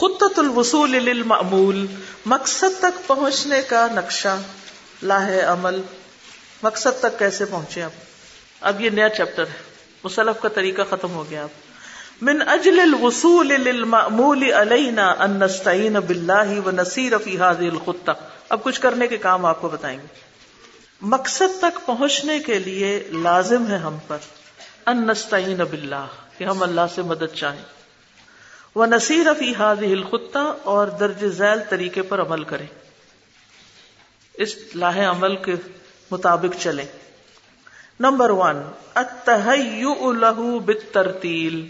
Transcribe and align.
خطت 0.00 0.38
الوصول 0.38 0.90
للمعمول 0.90 1.86
مقصد 2.26 2.80
تک 2.80 3.06
پہنچنے 3.06 3.62
کا 3.62 3.86
نقشہ، 3.94 4.38
لاہ 5.02 5.52
عمل۔ 5.52 5.82
مقصد 6.62 7.00
تک 7.00 7.18
کیسے 7.18 7.44
پہنچے 7.44 7.82
آپ؟ 7.82 7.90
اب 8.60 8.80
یہ 8.80 8.90
نیا 8.90 9.08
چیپٹر 9.08 9.42
ہے۔ 9.42 9.62
مسلف 10.04 10.42
کا 10.42 10.48
طریقہ 10.48 10.82
ختم 10.90 11.14
ہو 11.14 11.24
گیا 11.30 11.42
اب۔ 11.42 11.48
من 12.22 12.42
اجل 12.46 12.80
الوصول 12.80 13.46
للمأمول 13.46 14.52
علینا 14.52 15.14
ان 15.18 15.30
نستعین 15.30 15.92
باللہ 15.92 16.66
و 16.66 16.70
نصیر 16.70 17.18
فی 17.18 17.38
هذه 17.38 17.68
الخطہ۔ 17.68 18.10
اب 18.48 18.64
کچھ 18.64 18.80
کرنے 18.80 19.06
کے 19.06 19.16
کام 19.16 19.46
آپ 19.46 19.60
کو 19.60 19.68
بتائیں 19.68 19.98
گے۔ 19.98 20.06
مقصد 21.00 21.60
تک 21.60 21.86
پہنچنے 21.86 22.38
کے 22.38 22.58
لیے 22.58 23.08
لازم 23.12 23.66
ہے 23.66 23.76
ہم 23.76 23.98
پر 24.06 24.18
ان 24.86 25.06
نستعین 25.06 25.58
باللہ، 25.70 26.06
کہ 26.38 26.44
ہم 26.44 26.62
اللہ 26.62 26.80
سے 26.94 27.02
مدد 27.02 27.34
چاہیں۔ 27.34 27.75
وہ 28.76 28.86
نصیر 28.86 29.26
فی 29.38 29.52
هذه 29.54 29.90
الخطہ 29.90 30.56
اور 30.62 30.86
درج 30.86 31.26
ذیل 31.26 31.58
طریقے 31.68 32.02
پر 32.02 32.20
عمل 32.20 32.44
کریں۔ 32.44 32.66
اس 34.34 34.56
لاہ 34.74 35.10
عمل 35.10 35.36
کے 35.36 35.54
مطابق 36.10 36.60
چلیں۔ 36.60 36.84
Number 38.00 38.30
one 38.30 38.56
اتحیؤ 38.94 40.58
بالترتیل۔ 40.58 41.66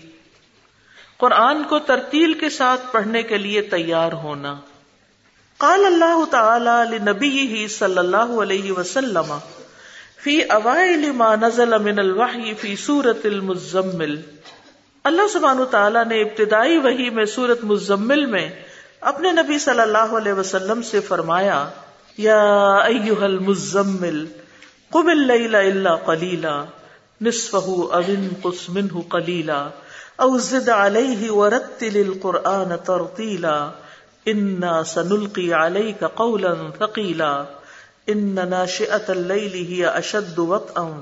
قرآن 1.16 1.64
کو 1.64 1.78
ترتیل 1.78 2.34
کے 2.34 2.50
ساتھ 2.50 2.92
پڑھنے 2.92 3.22
کے 3.22 3.38
لیے 3.38 3.62
تیار 3.62 4.12
ہونا۔ 4.12 4.56
قال 5.56 5.84
اللہ 5.84 6.24
تعالی 6.30 6.96
لنبیہ 6.96 7.66
صلی 7.66 7.98
اللہ 7.98 8.40
علیہ 8.42 8.72
وسلم 8.72 9.38
فی 10.22 10.42
اوائل 10.42 11.10
ما 11.10 11.34
نزل 11.34 11.78
من 11.78 11.98
الوحی 11.98 12.54
فی 12.54 12.76
سورت 12.76 13.26
المزمل۔ 13.26 14.20
اللہ 15.06 15.22
سبحانہ 15.32 15.64
تعالیٰ 15.64 16.04
نے 16.04 16.22
ابتدائی 16.22 16.78
وحی 16.78 17.10
میں 17.10 17.24
سورت 17.24 17.64
مزمل 17.64 18.26
میں 18.26 18.50
اپنے 19.00 19.32
نبی 19.32 19.58
صلی 19.58 19.80
اللہ 19.80 20.14
علیہ 20.16 20.32
وسلم 20.32 20.82
سے 20.82 21.00
فرمایا، 21.00 21.68
یا 22.18 22.74
ایوہ 22.76 23.24
المزمل، 23.24 24.26
قم 24.92 25.08
اللیل 25.08 25.54
الا 25.54 25.96
قلیلا، 25.96 26.64
نصفہ 27.20 27.56
او 27.56 28.00
انقص 28.08 28.68
منہ 28.68 29.00
قلیلا، 29.08 29.68
او 30.16 30.38
زد 30.38 30.68
علیہ 30.68 31.30
ورتل 31.30 32.02
القرآن 32.06 32.76
ترتیلا، 32.84 33.70
انا 34.26 34.84
سنلقی 34.84 35.52
علیک 35.52 36.04
قولا 36.14 36.54
ثقیلا، 36.78 37.44
ان 38.06 38.38
ناشئة 38.48 39.04
اللیل 39.08 39.54
ہی 39.54 39.84
اشد 39.84 40.38
وطئا 40.38 41.00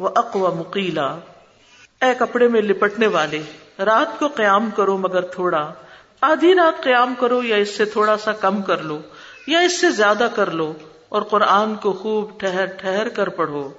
و 0.00 0.06
اقوى 0.06 0.58
مقیلا۔ 0.58 1.14
اے 2.02 2.12
کپڑے 2.18 2.48
میں 2.48 2.62
لپٹنے 2.62 3.06
والے، 3.06 3.42
رات 3.78 4.18
کو 4.18 4.28
قیام 4.28 4.70
کرو 4.70 4.98
مگر 4.98 5.20
تھوڑا، 5.20 5.72
آدھی 6.20 6.54
رات 6.54 6.82
قیام 6.82 7.14
کرو 7.18 7.42
یا 7.42 7.56
اس 7.56 7.76
سے 7.76 7.84
تھوڑا 7.84 8.16
سا 8.16 8.32
کم 8.32 8.62
کر 8.62 8.78
لو 8.78 9.00
یا 9.46 9.58
اس 9.58 9.80
سے 9.80 9.90
زیادہ 9.90 10.28
کر 10.34 10.50
لو 10.50 10.72
اور 11.08 11.22
قرآن 11.22 11.74
کو 11.74 11.92
خوب 11.92 12.40
ٹھہر 12.40 12.66
ٹھہر 12.66 13.08
کر 13.08 13.28
پڑھو۔ 13.28 13.70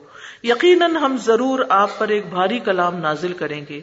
یقیناً 0.43 0.95
ہم 0.95 1.15
ضرور 1.25 1.59
آپ 1.69 1.89
پر 1.97 2.07
ایک 2.07 2.29
بھاری 2.29 2.59
کلام 2.59 2.97
نازل 2.97 3.33
کریں 3.33 3.61
گے۔ 3.69 3.81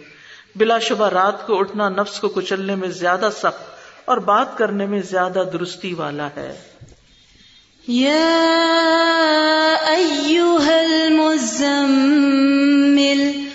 بلا 0.57 0.79
شبہ 0.79 1.09
رات 1.09 1.47
کو 1.47 1.59
اٹھنا 1.59 1.89
نفس 1.89 2.21
کو 2.21 2.29
کچلنے 2.29 2.75
میں 2.75 2.89
زیادہ 2.89 3.29
سخت 3.37 3.79
اور 4.05 4.17
بات 4.17 4.59
کرنے 4.59 4.87
میں 4.87 5.03
زیادہ 5.03 5.43
درستی 5.53 5.95
والا 5.95 6.29
ہے۔ 6.37 6.61
یا 7.89 8.37
المزمل 10.69 13.50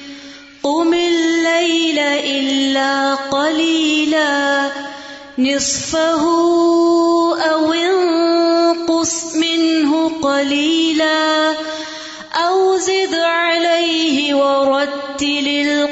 إلا 2.13 3.15
قليلا 3.15 4.71
نصفه 5.37 6.23
أو 7.51 7.73
انقص 7.73 9.35
منه 9.35 10.11
قليلا 10.21 11.53
أو 12.35 12.77
زد 12.77 13.15
عليه 13.15 14.35
ورتل 14.35 15.47
القرآن 15.47 15.84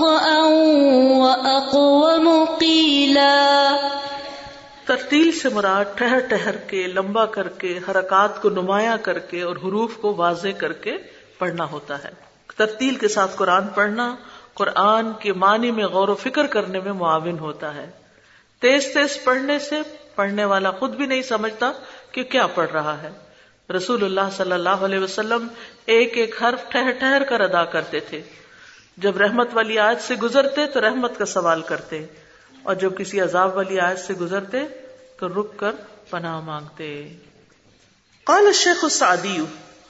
وطئا 0.00 0.38
واقوم 1.18 2.44
قیلا۔ 2.58 3.76
ترتیل 4.86 5.32
سے 5.32 5.48
مراد 5.48 5.84
ٹہر 5.94 6.18
ٹہر 6.18 6.56
کے، 6.56 6.86
لمبا 6.86 7.26
کر 7.26 7.48
کے، 7.48 7.78
حرکات 7.88 8.42
کو 8.42 8.50
نمایاں 8.50 8.96
کر 9.02 9.18
کے 9.18 9.42
اور 9.42 9.56
حروف 9.56 9.96
کو 9.96 10.14
واضح 10.14 10.48
کر 10.58 10.72
کے 10.72 10.96
پڑھنا 11.38 11.64
ہوتا 11.64 12.04
ہے۔ 12.04 12.08
ترتیل 12.56 12.94
کے 12.94 13.08
ساتھ 13.08 13.36
قرآن 13.36 13.68
پڑھنا 13.68 14.14
قرآن 14.54 15.12
کے 15.18 15.32
معنی 15.32 15.70
میں 15.70 15.84
غور 15.84 16.08
و 16.08 16.14
فکر 16.14 16.46
کرنے 16.46 16.80
میں 16.80 16.92
معاون 16.92 17.38
ہوتا 17.38 17.74
ہے۔ 17.74 17.90
تیز 18.60 18.84
تیز 18.94 19.24
پڑھنے 19.24 19.58
سے 19.58 19.76
پڑھنے 20.14 20.44
والا 20.44 20.70
خود 20.70 20.94
بھی 20.94 21.06
نہیں 21.06 21.22
سمجھتا 21.22 21.72
کہ 22.12 22.22
کیا 22.22 22.46
پڑھ 22.46 22.70
رہا 22.70 23.02
ہے۔ 23.02 23.10
رسول 23.76 24.04
اللہ 24.04 24.30
صلی 24.36 24.52
اللہ 24.52 24.68
علیہ 24.68 24.98
وسلم 24.98 25.46
ایک 25.86 26.16
ایک 26.16 26.42
حرف 26.42 26.68
ٹھہر 26.68 26.90
ٹھہر 26.90 27.22
کر 27.28 27.40
ادا 27.40 27.64
کرتے 27.64 28.00
تھے۔ 28.00 28.22
جب 28.96 29.18
رحمت 29.18 29.48
والی 29.52 29.78
آیت 29.78 30.00
سے 30.00 30.14
گزرتے 30.14 30.66
تو 30.66 30.80
رحمت 30.80 31.18
کا 31.18 31.24
سوال 31.24 31.62
کرتے 31.62 32.04
اور 32.62 32.74
جب 32.74 32.98
کسی 32.98 33.20
عذاب 33.20 33.56
والی 33.56 33.80
آیت 33.80 33.98
سے 33.98 34.14
گزرتے 34.14 34.58
تو 35.16 35.28
رک 35.28 35.56
کر 35.56 35.70
پناہ 36.10 36.40
مانگتے۔ 36.40 37.08
قال 38.24 38.46
الشیخ 38.46 38.84
السعدی، 38.84 39.38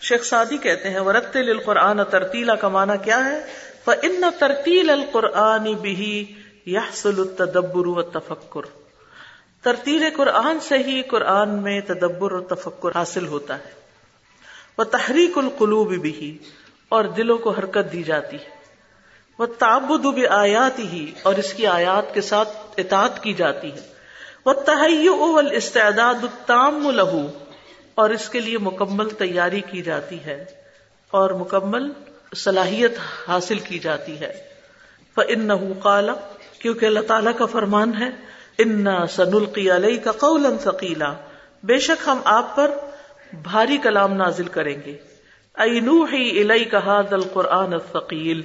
شیخ 0.00 0.24
سعدی 0.24 0.58
کہتے 0.58 0.90
ہیں، 0.90 1.00
ورتل 1.00 1.50
القرآن 1.50 2.04
ترتیلا 2.10 2.54
کا 2.54 2.68
معنی 2.68 2.92
کیا 3.04 3.24
ہے؟ 3.24 3.40
فَإِنَّ 3.84 4.26
ترتیل 4.38 4.90
القرآن 4.90 5.64
به 5.64 6.12
يحصل 6.66 7.20
التدبر 7.20 7.86
والتفکر 7.86 8.60
ترتیل 9.62 10.04
قرآن 10.16 10.60
سے 10.60 10.78
ہی 10.78 11.02
قرآن 11.02 11.62
میں 11.62 11.80
تدبر 11.80 12.32
اور 12.32 12.40
تفکر 12.40 12.88
حاصل 12.94 13.26
ہوتا 13.26 13.58
ہے۔ 13.58 13.72
وہ 14.78 14.84
تحریک 14.84 15.38
القلوب 15.38 15.94
بھی 15.94 16.38
اور 16.88 17.04
دلوں 17.04 17.38
کو 17.38 17.50
حرکت 17.50 17.92
دی 17.92 18.02
جاتی 18.02 18.36
ہے۔ 18.36 18.53
وہ 19.38 19.46
تعبد 19.46 20.06
آیات 20.30 20.78
ہی 20.78 21.12
اور 21.22 21.34
اس 21.34 21.54
کی 21.54 21.66
آیات 21.66 22.14
کے 22.14 22.20
ساتھ 22.20 22.48
اطاعت 22.76 23.22
کی 23.22 23.32
جاتی 23.32 23.72
ہے۔ 23.72 23.80
وہ 24.46 24.52
تحیع 24.52 25.10
استعداد 25.52 26.14
التام 26.14 26.90
لہو 26.90 27.26
اور 27.94 28.10
اس 28.10 28.28
کے 28.28 28.40
لیے 28.40 28.58
مکمل 28.58 29.10
تیاری 29.10 29.60
کی 29.60 29.82
جاتی 29.82 30.24
ہے 30.24 30.44
اور 31.10 31.30
مکمل 31.30 31.92
صلاحیت 32.36 32.92
حاصل 33.28 33.58
کی 33.58 33.78
جاتی 33.78 34.20
ہے۔ 34.20 34.54
ان 35.16 35.72
قالا 35.72 36.12
کیونکہ 36.58 36.86
اللہ 36.86 37.00
تعالیٰ 37.00 37.32
کا 37.36 37.46
فرمان 37.46 37.92
ہے، 38.02 38.08
انا 38.58 39.06
سنلقی 39.06 39.70
علیہ 39.70 40.00
کا 40.00 40.12
قول 40.12 40.46
ثقیلا 40.64 41.14
بے 41.62 41.78
شک 41.78 42.08
ہم 42.08 42.18
آپ 42.24 42.56
پر 42.56 42.70
بھاری 43.32 43.76
کلام 43.76 44.12
نازل 44.12 44.44
کریں 44.44 44.76
گے۔ 44.86 44.96
اینو 45.54 46.04
ہی 46.04 46.40
الئی 46.40 46.64
القرآن 47.10 47.74
ثقیل 47.92 48.42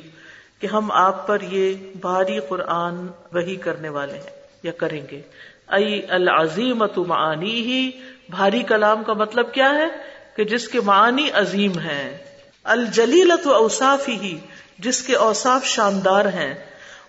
کہ 0.59 0.67
ہم 0.67 0.91
آپ 0.91 1.27
پر 1.27 1.41
یہ 1.41 1.73
بھاری 2.01 2.39
قرآن 2.49 3.07
وہی 3.33 3.55
کرنے 3.55 3.89
والے 3.89 4.13
ہیں 4.13 4.29
یا 4.63 4.71
کریں 4.71 5.01
گے۔ 5.11 5.21
ائی 5.67 6.01
العظیم 6.09 6.83
معانی 6.97 7.61
ہی 7.61 7.91
بھاری 8.29 8.63
کلام 8.63 9.03
کا 9.03 9.13
مطلب 9.13 9.53
کیا 9.53 9.69
ہے؟ 9.69 9.87
کہ 10.35 10.43
جس 10.43 10.67
کے 10.67 10.81
معنی 10.81 11.29
عظیم 11.31 11.79
ہیں۔ 11.79 12.17
الجلیلت 12.63 13.47
و 13.47 13.53
اوساف 13.53 14.09
ہی 14.09 14.39
جس 14.79 15.01
کے 15.01 15.15
اوساف 15.15 15.65
شاندار 15.65 16.25
ہیں۔ 16.25 16.53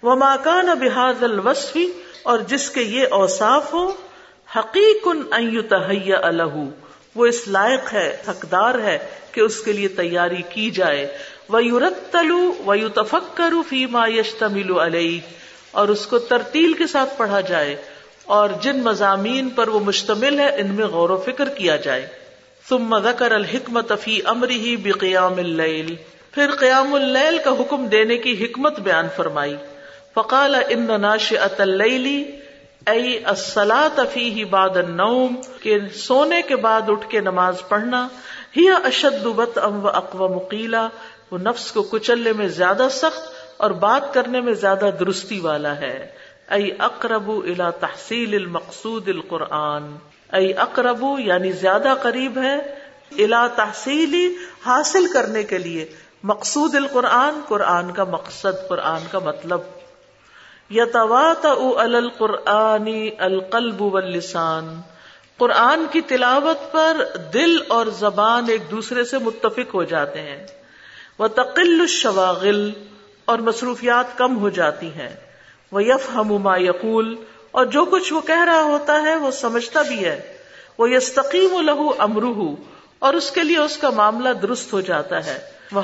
وہ 0.03 0.15
ماکان 0.15 0.67
بحاد 0.67 1.23
الوصفی 1.23 1.87
اور 2.23 2.39
جس 2.39 2.71
کے 2.71 2.81
یہ 2.81 3.07
اوساف 3.11 3.75
ہو 3.75 3.93
حقیق 4.57 5.09
الح 5.31 6.57
وہ 7.15 7.27
اس 7.27 7.49
لائق 7.49 7.93
ہے، 7.93 8.17
حقدار 8.29 8.75
ہے 8.75 8.99
کہ 9.33 9.41
اس 9.41 9.61
کے 9.61 9.73
لیے 9.73 9.89
تیاری 9.89 10.43
کی 10.49 10.71
جائے۔ 10.71 11.19
وہ 11.49 11.65
یورت 11.65 12.13
تلو 12.13 12.53
و 12.67 12.75
یو 12.75 12.89
تفک 12.89 13.37
کرو 13.37 13.63
فیما 13.69 14.07
یشتمل 14.07 14.79
علیہ 14.79 15.21
اور 15.71 15.89
اس 15.89 16.07
کو 16.07 16.19
ترتیل 16.19 16.73
کے 16.73 16.87
ساتھ 16.87 17.19
پڑھا 17.19 17.41
جائے۔ 17.41 17.77
اور 18.25 18.49
جن 18.61 18.83
مضامین 18.83 19.49
پر 19.49 19.69
وہ 19.69 19.81
مشتمل 19.81 20.41
ہے، 20.41 20.57
ان 20.57 20.67
میں 20.67 20.87
غور 20.87 21.11
و 21.11 21.17
فکر 21.17 21.49
کیا 21.49 21.77
جائے۔ 21.77 22.07
ثم 22.69 22.99
ذکر 22.99 23.31
الحکمت 23.31 23.93
فی 24.01 24.21
امرہ 24.25 24.77
بقیام 24.83 25.39
اللیل 25.39 25.95
پھر 26.31 26.51
قیام 26.51 26.95
اللیل 26.95 27.39
کا 27.45 27.51
حکم 27.51 27.87
دینے 27.87 28.17
کی 28.17 28.45
حکمت 28.45 28.81
بیان 28.81 29.07
فرمائی۔ 29.17 29.57
فقال 30.15 30.55
ان 30.69 31.01
ناشئۃ 31.01 31.55
اللیل 31.59 32.25
ای 32.87 33.25
الصلاۃ 33.25 34.01
فیہ 34.13 34.45
بعد 34.45 34.77
النوم، 34.77 35.41
کہ 35.63 35.79
سونے 35.95 36.43
کے 36.43 36.57
بعد 36.57 36.81
اٹھ 36.89 37.09
کے 37.09 37.21
نماز 37.21 37.55
پڑھنا، 37.69 38.09
ہی 38.57 38.69
اشد 38.69 39.27
وطئا 39.27 39.67
و 39.67 39.89
اقوى 39.89 40.35
مقیلا 40.35 40.89
وہ 41.31 41.39
نفس 41.39 41.73
کو 41.73 41.83
کچلنے 41.83 42.33
میں 42.33 42.49
زیادہ 42.49 42.89
سخت 42.91 43.31
اور 43.57 43.71
بات 43.71 44.15
کرنے 44.15 44.41
میں 44.41 44.53
زیادہ 44.53 44.91
درستی 45.01 45.41
والا 45.41 45.77
ہے۔ 45.77 46.07
ای 46.51 46.71
اقرب 46.79 47.31
الى 47.31 47.65
تحصیل 47.81 48.35
المقصود 48.35 49.09
القرآن۔ 49.09 49.97
ای 50.33 50.55
اقرب 50.55 51.05
یعنی 51.19 51.53
زیادہ 51.53 51.95
قریب 52.03 52.39
ہے 52.39 52.57
الا 53.25 53.47
تحصیلی 53.47 54.35
حاصل 54.67 55.07
کرنے 55.13 55.43
کے 55.43 55.59
لیے۔ 55.59 55.87
مقصود 56.23 56.75
القرآن، 56.75 57.41
قرآن 57.49 57.91
کا 57.91 58.05
مقصد، 58.05 58.69
قرآن 58.69 59.03
کا 59.11 59.19
مطلب۔ 59.19 59.61
یتوات 60.71 61.47
القرآنی 61.77 63.11
القلب 63.19 63.83
واللسان۔ 63.83 64.81
قرآن 65.37 65.87
کی 65.91 66.01
تلاوت 66.01 66.73
پر 66.73 66.97
دل 67.35 67.57
اور 67.69 67.87
زبان 67.87 68.45
ایک 68.49 68.71
دوسرے 68.71 69.05
سے 69.05 69.19
متفق 69.19 69.75
ہو 69.75 69.85
جاتے 69.85 70.21
ہیں۔ 70.21 70.47
وہ 71.19 71.29
تقل 71.29 71.81
الشواغل 71.81 72.71
اور 73.25 73.39
مصروفیات 73.39 74.19
کم 74.19 74.39
ہو 74.39 74.49
جاتی 74.49 74.87
ہیں۔ 74.87 75.09
وہ 75.73 75.85
یف 75.85 76.09
ہم 76.15 76.49
یقول، 76.61 77.17
اور 77.51 77.67
جو 77.67 77.85
کچھ 77.85 78.13
وہ 78.13 78.21
کہہ 78.21 78.45
رہا 78.45 78.63
ہوتا 78.63 79.03
ہے 79.03 79.17
وہ 79.17 79.31
سمجھتا 79.31 79.83
بھی 79.83 80.05
ہے۔ 80.05 80.37
وہ 80.79 80.91
یستقیم 80.91 81.61
لہو 81.61 81.93
امروہ 81.99 82.57
اور 82.99 83.15
اس 83.15 83.31
کے 83.31 83.43
لیے 83.43 83.59
اس 83.59 83.77
کا 83.77 83.91
معاملہ 83.91 84.29
درست 84.29 84.73
ہو 84.73 84.81
جاتا 84.81 85.27
ہے۔ 85.27 85.39
وہ 85.73 85.83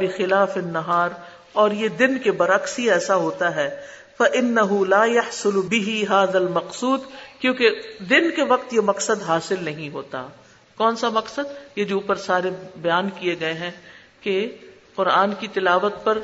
بخلاف 0.00 0.56
النہار، 0.56 1.08
اور 1.52 1.70
یہ 1.70 1.88
دن 1.88 2.18
کے 2.18 2.32
برعکس 2.32 2.78
ہی 2.78 2.90
ایسا 2.90 3.14
ہوتا 3.14 3.54
ہے۔ 3.54 4.00
فَإِنَّهُ 4.20 4.86
لَا 4.86 5.04
يَحْصُلُ 5.04 5.52
بِهِ 5.52 6.04
هَذَا 6.06 6.38
الْمَقْصُودِ، 6.38 7.02
کیونکہ 7.40 7.70
دن 8.10 8.30
کے 8.30 8.44
وقت 8.44 8.74
یہ 8.74 8.80
مقصد 8.80 9.22
حاصل 9.22 9.56
نہیں 9.60 9.90
ہوتا۔ 9.90 10.26
کون 10.76 10.96
سا 10.96 11.08
مقصد؟ 11.08 11.40
یہ 11.76 11.84
جو 11.84 11.94
اوپر 11.94 12.16
سارے 12.16 12.50
بیان 12.76 13.08
کیے 13.18 13.36
گئے 13.40 13.54
ہیں 13.54 13.70
کہ 14.20 14.56
قرآن 14.94 15.30
کی 15.40 15.46
تلاوت 15.48 16.04
پر 16.04 16.18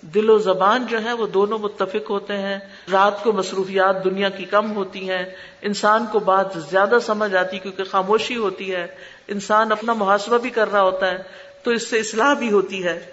دل 0.00 0.30
و 0.30 0.38
زبان 0.38 0.86
جو 0.86 1.04
ہے 1.04 1.12
وہ 1.12 1.26
دونوں 1.26 1.58
متفق 1.58 2.10
ہوتے 2.10 2.36
ہیں۔ 2.36 2.58
رات 2.92 3.24
کو 3.24 3.32
مصروفیات 3.32 4.04
دنیا 4.04 4.28
کی 4.28 4.44
کم 4.44 4.76
ہوتی 4.76 5.10
ہیں۔ 5.10 5.24
انسان 5.62 6.06
کو 6.12 6.18
بات 6.18 6.46
زیادہ 6.70 6.94
سمجھ 7.02 7.34
آتی 7.34 7.58
کیونکہ 7.58 7.84
خاموشی 7.84 8.36
ہوتی 8.36 8.74
ہے۔ 8.74 8.86
انسان 9.28 9.72
اپنا 9.72 9.92
محاسبہ 9.92 10.38
بھی 10.38 10.50
کر 10.50 10.72
رہا 10.72 10.82
ہوتا 10.82 11.10
ہے، 11.10 11.18
تو 11.62 11.70
اس 11.70 11.90
سے 11.90 11.98
اصلاح 11.98 12.34
بھی 12.34 12.52
ہوتی 12.52 12.84
ہے۔ 12.84 13.06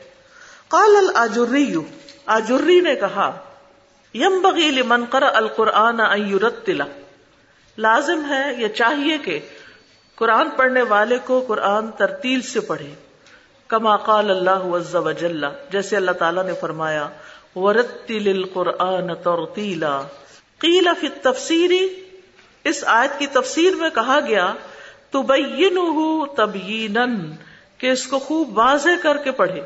قال 0.68 1.09
الجری 1.15 1.75
آجری 2.25 2.80
نے 2.80 2.95
کہا 2.95 3.53
یم 4.13 4.42
بغیل 4.42 4.81
منقر 4.81 5.24
القرآن 5.33 6.00
لازم 7.77 8.25
ہے 8.30 8.44
یا 8.57 8.69
چاہیے 8.69 9.18
کہ 9.18 9.39
قرآن 10.15 10.50
پڑھنے 10.50 10.81
والے 10.81 11.18
کو 11.25 11.44
قرآن 11.48 11.92
ترتیل 11.92 12.42
سے 12.42 12.60
پڑھے، 12.60 12.94
کما 13.68 13.98
قال 13.98 14.30
اللہ 14.31 14.65
عز 14.77 14.95
و 14.95 15.12
جل. 15.12 15.45
جیسے 15.69 15.95
اللہ 15.95 16.12
تعالیٰ 16.12 16.44
نے 16.45 16.54
فرمایا، 16.60 17.07
ورتل 17.56 18.27
القرآن 18.27 19.15
ترتیلا 19.15 20.01
قیل 20.59 20.88
فی 21.00 21.07
التفسیری 21.07 21.88
اس 22.66 22.83
آیت 22.88 23.19
کی 23.19 23.27
تفسیر 23.27 23.75
میں 23.75 23.89
کہا 23.89 24.19
گیا 24.27 24.54
تو 25.12 25.21
تبینا 26.36 27.06
کہ 27.77 27.92
اس 27.92 28.07
کو 28.07 28.19
خوب 28.19 28.57
واضح 28.57 29.01
کر 29.01 29.18
کے 29.18 29.31
پڑھے. 29.31 29.62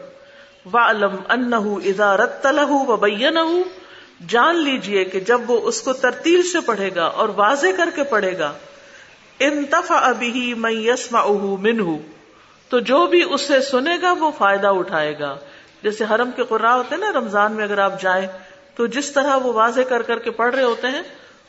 وَعْلَمْ 0.73 1.13
أَنَّهُ 1.33 1.81
إِذَا 1.83 2.09
رَتَّلَهُ 2.15 2.71
وَبَيَّنَهُ 2.88 3.85
جان 4.27 4.55
لیجیے 4.55 5.05
کہ 5.05 5.19
جب 5.19 5.51
وہ 5.51 5.61
اس 5.61 5.81
کو 5.81 5.93
ترتیل 5.93 6.43
سے 6.43 6.59
پڑھے 6.59 6.89
گا 6.95 7.05
اور 7.05 7.29
واضح 7.29 7.67
کر 7.77 7.89
کے 7.95 8.03
پڑھے 8.03 8.37
گا 8.37 8.53
انتفع 9.39 10.11
به 10.11 10.53
من 10.57 10.71
يسمعه 10.71 11.57
منه 11.59 11.95
تو 12.69 12.79
جو 12.79 13.07
بھی 13.07 13.23
اسے 13.29 13.61
سنے 13.61 13.97
گا 14.01 14.11
وہ 14.11 14.31
فائدہ 14.37 14.67
اٹھائے 14.67 15.19
گا۔ 15.19 15.35
جیسے 15.83 16.03
حرم 16.03 16.31
کے 16.35 16.43
قرآ 16.43 16.75
ہوتے 16.75 16.95
ہیں 16.95 17.01
نا، 17.01 17.19
رمضان 17.19 17.51
میں 17.51 17.63
اگر 17.63 17.77
آپ 17.77 18.01
جائیں، 18.01 18.27
تو 18.75 18.87
جس 18.87 19.11
طرح 19.11 19.35
وہ 19.35 19.53
واضح 19.53 19.81
کر 19.81 20.01
کر 20.01 20.19
کے 20.19 20.31
پڑھ 20.31 20.55
رہے 20.55 20.63
ہوتے 20.63 20.87
ہیں، 20.87 21.01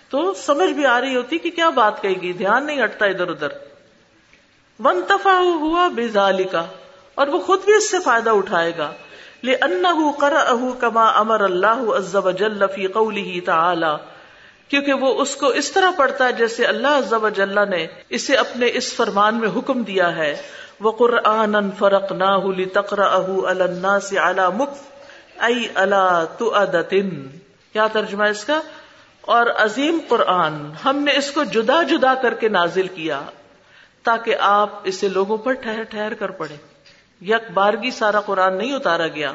تو 0.09 0.35
سمجھ 0.35 0.71
بھی 0.71 0.87
آ 0.87 1.01
رہی 1.01 1.17
ہوتی 1.17 1.39
کہ 1.39 1.51
کیا 1.51 1.69
بات 1.69 2.03
کہے 2.03 2.15
گی، 2.23 2.33
دھیان 2.33 2.67
نہیں 2.67 2.85
ہٹتا 2.85 3.07
ادھر 3.07 3.29
ادھر۔ 3.29 3.49
ون 4.85 5.01
تفا 5.09 5.39
ہوا 5.39 5.89
بے 5.89 6.09
کا 6.45 6.67
اور 7.15 7.27
وہ 7.27 7.39
خود 7.39 7.65
بھی 7.65 7.75
اس 7.75 7.91
سے 7.91 7.97
فائدہ 8.05 8.31
اٹھائے 8.31 8.73
گا۔ 8.79 8.93
لے 9.43 9.55
ان 9.55 9.85
کر 10.21 10.33
اہ 10.33 10.71
کما 10.79 11.09
امر 11.09 11.41
اللہ 11.41 11.83
ازب 11.89 12.39
جلفی 12.39 12.87
قولی 12.87 13.41
تعالی 13.41 13.97
کیونکہ 14.69 14.93
وہ 14.93 15.23
اس 15.23 15.37
کو 15.37 15.47
اس 15.47 15.73
طرح 15.73 15.91
پڑھتا 15.97 16.25
ہے 16.25 16.33
جیسے 16.33 16.65
اللہ 16.65 16.89
ازب 16.89 17.29
جل 17.31 17.71
نے 17.71 17.87
اسے 18.09 18.37
اپنے 18.37 18.71
اس 18.75 18.95
فرمان 18.95 19.35
میں 19.35 19.49
حکم 19.57 19.83
دیا 19.83 20.17
ہے۔ 20.17 20.37
وہ 20.81 20.93
قرآن 20.93 21.71
فرق 21.79 22.13
نہ 22.13 22.53
تقرا 22.75 23.05
اہ 23.05 23.31
اللہ 23.47 23.99
سے 23.99 24.19
اعلی 24.19 24.43
مک 24.57 24.69
ائی 25.39 25.69
کیا 27.73 27.87
ترجمہ 27.93 28.25
اس 28.25 28.45
کا؟ 28.45 28.61
اور 29.21 29.47
عظیم 29.47 29.99
قرآن، 30.09 30.73
ہم 30.85 30.97
نے 30.97 31.17
اس 31.17 31.31
کو 31.31 31.45
جدا 31.45 31.83
جدا 31.83 32.15
کر 32.15 32.35
کے 32.35 32.49
نازل 32.49 32.89
کیا 32.89 33.21
تاکہ 34.03 34.37
آپ 34.41 34.69
اسے 34.85 35.09
لوگوں 35.09 35.37
پر 35.37 35.53
ٹھہر 35.53 35.83
ٹھہر 35.83 36.15
کر 36.15 36.31
پڑھے 36.31 36.57
یک 37.21 37.51
بارگی 37.55 37.91
سارا 37.91 38.21
قرآن 38.21 38.57
نہیں 38.57 38.73
اتارا 38.73 39.09
گیا۔ 39.09 39.33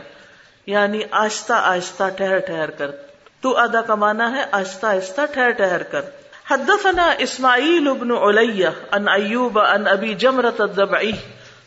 یعنی 0.68 1.00
آہستہ 1.12 1.54
آہستہ 1.54 2.04
ٹھہر 2.18 2.40
ٹھہر 2.40 2.70
کر۔ 2.72 2.92
تو 3.42 3.58
ادا 3.58 3.82
کمانا 3.82 4.38
ہے 4.38 4.46
آہستہ 4.52 4.86
آہستہ 4.86 5.22
ٹھہر 5.34 5.50
ٹھہر 5.50 5.84
کر۔ 5.84 6.02
حدثنا 6.50 7.14
اسماعیل 7.18 7.88
ابن 7.88 8.12
علیہ 8.12 8.68
ان 8.92 9.08
ایوب 9.08 9.60
ان 9.60 9.88
ابی 9.88 10.14
جمرت 10.14 10.62
الضبعی 10.62 11.12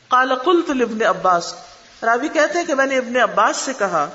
قال 0.09 0.35
قلت 0.35 0.71
لابن 0.71 1.07
عباس۔ 1.07 1.55
راوی 2.03 2.29
کہتے 2.29 2.59
ہیں 2.59 2.67
کہ 2.67 2.75
میں 2.75 2.87
نے 2.87 2.99
ابن 2.99 3.17
عباس 3.17 3.57
سے 3.57 3.73
کہا، 3.79 4.09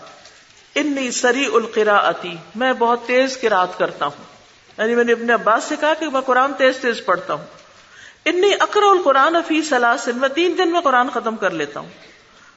انی 0.75 1.11
سری 1.11 1.45
القراءتی، 1.53 2.35
میں 2.55 2.73
بہت 2.73 2.99
تیز 3.05 3.41
قرات 3.41 3.77
کرتا 3.77 4.05
ہوں۔ 4.05 4.23
یعنی 4.77 4.95
میں 4.95 5.03
نے 5.03 5.11
ابن 5.11 5.29
عباس 5.29 5.63
سے 5.63 5.75
کہا 5.79 5.93
کہ 5.93 6.09
میں 6.09 6.21
قرآن 6.21 6.53
تیز 6.53 6.77
تیز 6.77 7.05
پڑھتا 7.05 7.33
ہوں۔ 7.33 7.45
انی 8.25 8.51
اکر 8.59 8.81
القرآن 8.81 9.37
فی 9.47 9.61
سلاسل 9.61 10.11
میں 10.11 10.29
تین 10.29 10.55
دن 10.57 10.71
میں 10.71 10.81
قرآن 10.81 11.09
ختم 11.09 11.35
کر 11.35 11.49
لیتا 11.49 11.79
ہوں۔ 11.79 11.89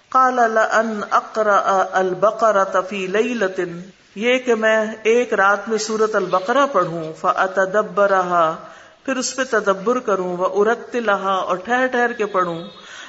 قال 0.09 0.39
ان 0.73 1.01
اقرا 1.11 1.85
البقرة 1.93 2.81
فی 2.89 3.07
لیلۃ، 3.07 3.61
یہ 4.15 4.39
کہ 4.39 4.55
میں 4.55 4.87
ایک 5.03 5.35
رات 5.35 5.69
میں 5.69 5.79
سورت 5.79 6.15
البقرہ 6.15 6.67
پڑھوں 6.73 7.13
فاتدبرها 7.21 8.57
پھر 9.05 9.17
اس 9.17 9.37
پہ 9.37 9.43
تدبر 9.51 9.99
کروں 9.99 10.37
وہ 10.37 10.49
ارت 10.53 10.97
لہا 10.97 11.35
اور 11.35 11.57
ٹھہر 11.57 11.87
ٹھہر 11.87 12.13
کے 12.13 12.27
پڑھوں۔ 12.27 12.65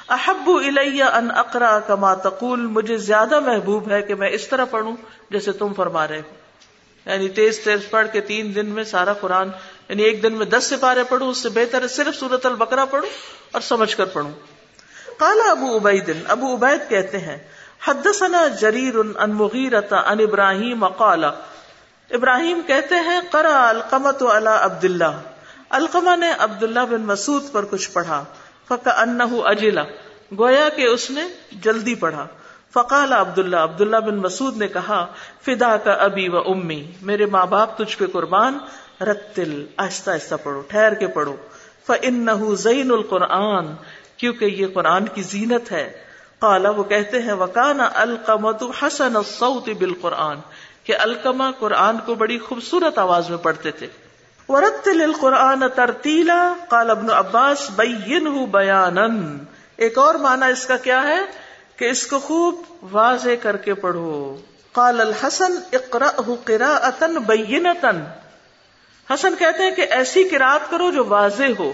احب 0.08 0.50
الیہ 0.50 1.04
ان 1.04 1.28
اقرا 1.36 1.80
کما 1.80 2.14
تقول، 2.14 2.60
مجھے 2.60 2.96
زیادہ 2.96 3.40
محبوب 3.40 3.90
ہے 3.90 4.02
کہ 4.02 4.14
میں 4.14 4.30
اس 4.30 4.48
طرح 4.48 4.64
پڑھوں 4.64 4.96
جیسے 5.30 5.52
تم 5.52 5.72
فرما 5.74 6.08
رہے 6.08 6.18
ہو۔ 6.18 6.46
یعنی 7.10 7.28
تیز 7.28 7.58
تیز 7.58 7.90
پڑھ 7.90 8.06
کے 8.12 8.20
تین 8.20 8.54
دن 8.54 8.66
میں 8.66 8.84
سارا 8.84 9.12
قرآن 9.12 9.48
یعنی 9.88 10.02
ایک 10.02 10.22
دن 10.22 10.32
میں 10.32 10.46
دس 10.46 10.64
سپارے 10.64 11.02
پڑھوں، 11.08 11.28
اس 11.30 11.38
سے 11.38 11.48
بہتر 11.48 11.82
ہے 11.82 11.88
صرف 11.88 12.16
سورت 12.16 12.46
البکرا 12.46 12.84
پڑھوں 12.84 13.10
اور 13.52 13.60
سمجھ 13.60 13.96
کر 13.96 14.04
پڑھوں۔ 14.04 14.30
کالا 15.18 15.50
ابو 15.50 15.74
ابید 15.76 16.10
ابو 16.28 16.54
عبید 16.54 16.88
کہتے 16.88 17.18
ہیں، 17.18 17.36
حدثنا 17.86 18.46
جریر 18.60 18.96
ان 18.96 19.34
مغیرتا 19.34 19.96
ان 20.10 20.20
ابراہیم 20.20 20.86
قالا 20.96 21.30
ابراہیم 22.10 22.60
کہتے 22.66 22.94
ہیں 23.06 23.20
قرا 23.30 23.68
القمت 23.68 24.22
علی 24.22 24.54
عبد 24.60 24.84
اللہ 24.84 25.20
القمہ 25.68 26.16
نے 26.16 26.30
عبد 26.38 26.62
اللہ 26.62 26.84
بن 26.90 27.02
مسعود 27.02 27.50
پر 27.52 27.64
کچھ 27.64 27.90
پڑھا 27.90 28.22
فک 28.68 28.88
ان 28.88 29.20
اجلا 29.44 29.82
گویا 30.38 30.68
کہ 30.68 30.86
اس 30.86 31.10
نے 31.10 31.26
جلدی 31.62 31.94
پڑھا۔ 31.94 32.26
فقال 32.74 33.12
عبد 33.12 33.38
اللہ 33.38 33.56
عبد 33.56 33.80
اللہ 33.80 34.00
بن 34.06 34.16
مسعود 34.16 34.56
نے 34.56 34.68
کہا 34.68 35.04
فدا 35.44 35.76
کا 35.76 35.92
ابی 36.04 36.28
و 36.28 36.38
امی، 36.38 36.82
میرے 37.02 37.26
ماں 37.26 37.46
باپ 37.46 37.76
تجھ 37.78 37.96
پہ 37.98 38.06
قربان 38.12 38.58
رتل، 39.00 39.66
آہستہ 39.76 40.10
آہستہ 40.10 40.34
پڑھو، 40.42 40.60
ٹھہر 40.60 40.94
کے 40.94 41.06
پڑھو۔ 41.06 41.36
فن 41.86 42.56
زین 42.56 42.90
القرآن، 42.90 43.66
کیونکہ 44.16 44.44
یہ 44.44 44.66
قرآن 44.74 45.08
کی 45.08 45.22
زینت 45.22 45.72
ہے۔ 45.72 45.92
قالا 46.38 46.70
وہ 46.70 46.84
کہتے 46.84 47.22
ہیں 47.22 47.32
وکان 47.32 47.80
القمت 47.94 48.62
حسن 48.82 49.16
الصوت 49.16 49.68
بالقرآن، 49.78 50.36
کہ 50.84 50.96
القما 50.96 51.50
قرآن 51.58 51.96
کو 52.06 52.14
بڑی 52.14 52.38
خوبصورت 52.38 52.98
آواز 52.98 53.30
میں 53.30 53.38
پڑھتے 53.38 53.70
تھے۔ 53.70 53.86
ورتل 54.48 55.02
القرآن 55.02 55.62
ترتیلا 55.74 56.54
قال 56.68 56.90
ابن 56.90 57.10
عباس 57.10 57.70
بین 57.76 58.44
بیانن 58.44 59.38
ایک 59.76 59.98
اور 59.98 60.14
معنی 60.14 60.52
اس 60.52 60.66
کا 60.66 60.76
کیا 60.76 61.02
ہے؟ 61.02 61.18
کہ 61.76 61.84
اس 61.84 62.06
کو 62.06 62.18
خوب 62.18 62.62
واضح 62.92 63.30
کر 63.42 63.56
کے 63.56 63.74
پڑھو۔ 63.74 64.36
قال 64.72 65.00
الحسن 65.00 65.58
اقرا 65.72 66.10
قراءة 66.44 67.12
بینتن 67.26 68.04
حسن 69.14 69.34
کہتے 69.38 69.62
ہیں 69.62 69.70
کہ 69.70 69.86
ایسی 69.90 70.28
قرات 70.28 70.70
کرو 70.70 70.90
جو 70.90 71.04
واضح 71.04 71.44
ہو۔ 71.58 71.72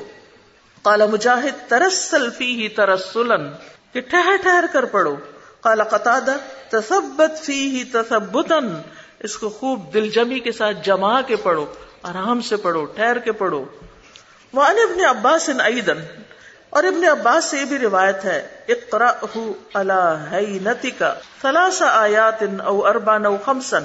قال 0.82 1.06
مجاہد، 1.06 1.68
ترسل 1.68 2.30
فیہ 2.30 2.68
ترسلن، 2.76 3.48
کہ 3.92 4.00
ٹھہر 4.00 4.36
ٹھہر 4.42 4.64
کر 4.72 4.84
پڑھو۔ 4.84 5.16
قال 5.60 5.82
قطادہ 5.82 6.36
تثبت 6.68 7.44
فیہ 7.44 7.84
تثبتن، 7.92 8.80
اس 9.20 9.36
کو 9.36 9.48
خوب 9.48 9.94
دل 9.94 10.08
جمی 10.08 10.40
کے 10.40 10.52
ساتھ 10.52 10.76
جما 10.82 11.20
کے 11.20 11.36
پڑھو، 11.36 11.66
آرام 12.02 12.40
سے 12.40 12.56
پڑھو، 12.56 12.84
ٹھہر 12.84 13.18
کے 13.18 13.32
پڑھو۔ 13.32 13.64
وعن 14.54 14.76
ابن 14.90 15.04
عباس 15.04 15.50
ایدن 15.64 16.00
اور 16.70 16.84
ابن 16.84 17.04
عباس 17.04 17.44
سے 17.44 17.58
یہ 17.58 17.64
بھی 17.64 17.78
روایت 17.78 18.24
ہے 18.24 18.48
اقرا 18.68 19.12
کا 20.98 21.14
ثلاث 21.42 21.82
آیات 21.82 22.42
او 22.64 22.86
اربان 22.86 23.26
او 23.26 23.36
خمسن 23.44 23.84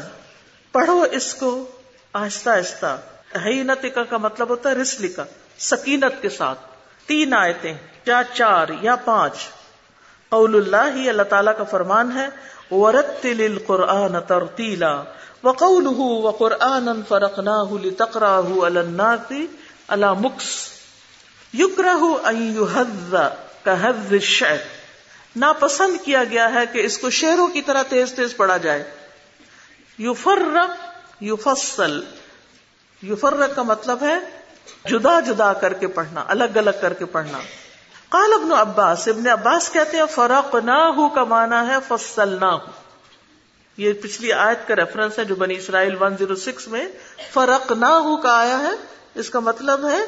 پڑھو 0.72 1.06
اس 1.12 1.34
کو 1.34 1.66
آہستہ 2.14 2.50
آہستہ۔ 2.50 2.98
حینتکا 3.36 4.04
کا 4.04 4.18
مطلب 4.18 4.50
ہوتا 4.50 4.70
ہے 4.70 4.76
رسلکا، 4.76 5.24
سکینت 5.58 6.22
کے 6.22 6.30
ساتھ۔ 6.30 6.60
تین 7.06 7.34
آیتیں 7.34 7.74
یا 8.06 8.22
چار 8.34 8.68
یا 8.82 8.96
پانچ؟ 8.96 9.34
قول 10.30 10.56
اللہ 10.56 11.00
ہی 11.00 11.10
اللہ 11.10 11.24
تعالیٰ 11.24 11.58
کا 11.58 11.64
فرمان 11.64 12.18
ہے، 12.18 12.28
ورتل 12.72 13.36
القرآن 13.40 14.16
ترتیلا 14.28 15.04
وقوله 15.44 16.22
وقرآنا 16.22 16.94
فرقناه 17.08 17.78
لتقرأه 17.84 18.68
على 18.68 18.78
الناس 18.78 19.32
على 19.88 20.06
مكس۔ 20.20 20.68
يكره 21.60 22.32
أن 22.32 22.56
يهذ 22.56 23.16
كهذ 23.64 24.14
الشعر۔ 24.14 24.58
ناپسند 25.36 26.06
کیا 26.06 26.24
گیا 26.24 26.54
ہے 26.54 26.66
کہ 26.74 26.80
اس 26.80 26.98
کو 26.98 27.10
شعروں 27.10 27.48
کی 27.48 27.62
طرح 27.62 27.84
تیز 27.84 28.14
تیز 28.14 28.38
پڑھا 28.38 28.58
جائے۔ 28.58 28.92
یفرق 30.00 30.84
یفصل 31.22 32.02
یفرق 33.04 33.56
کا 33.56 33.64
مطلب 33.64 33.98
ہے 34.02 34.18
جدا 34.86 35.20
جدا 35.20 35.54
کر 35.54 35.74
کے 35.74 35.88
پڑھنا، 35.88 36.24
الگ 36.28 36.58
الگ 36.58 36.70
کر 36.82 36.94
کے 36.94 37.06
پڑھنا۔ 37.06 37.38
قال 38.10 38.34
ابن 38.34 38.52
عباس 38.52 39.08
ابن 39.08 39.28
عباس 39.28 39.70
کہتے 39.74 39.98
ہیں 39.98 40.06
فرق 40.12 40.56
نہ 40.56 40.92
ہو 40.96 41.10
کا 41.10 41.24
مانا 41.24 41.68
ہے 41.68 41.74
فصل 41.88 42.30
نہ 42.40 42.46
ہو 42.46 42.72
یہ 43.78 43.94
پچھلی 43.94 44.34
آیت 44.34 44.68
کا 44.68 44.76
ریفرنس 44.76 45.20
ہے 45.20 45.26
جو 45.26 45.36
بنی 45.36 45.56
اسرائیل 45.56 45.96
106 45.96 46.68
میں 46.68 46.88
فرق 47.34 47.72
نہ 47.72 47.86
ہو 47.86 48.18
کا 48.18 48.38
آیا 48.38 48.60
ہے۔ 48.60 48.72
اس 49.16 49.30
کا 49.30 49.40
مطلب 49.40 49.90
ہے 49.90 50.00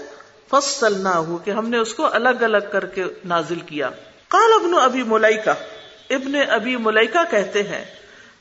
فصل 0.52 1.02
نہ 1.04 1.10
ہو 1.10 1.38
کہ 1.38 1.52
ہم 1.52 1.70
نے 1.70 1.78
اس 1.78 1.94
کو 1.94 2.06
الگ 2.06 2.42
الگ 2.42 2.72
کر 2.72 2.86
کے 2.86 3.06
نازل 3.26 3.60
کیا۔ 3.60 3.90
قال 4.28 4.54
ابن 4.54 4.74
ابی 4.80 5.04
ملیکا 5.04 5.54
ابن 6.10 6.36
ابی 6.50 6.78
ملیکا 6.78 7.24
کہتے 7.24 7.64
ہیں، 7.64 7.86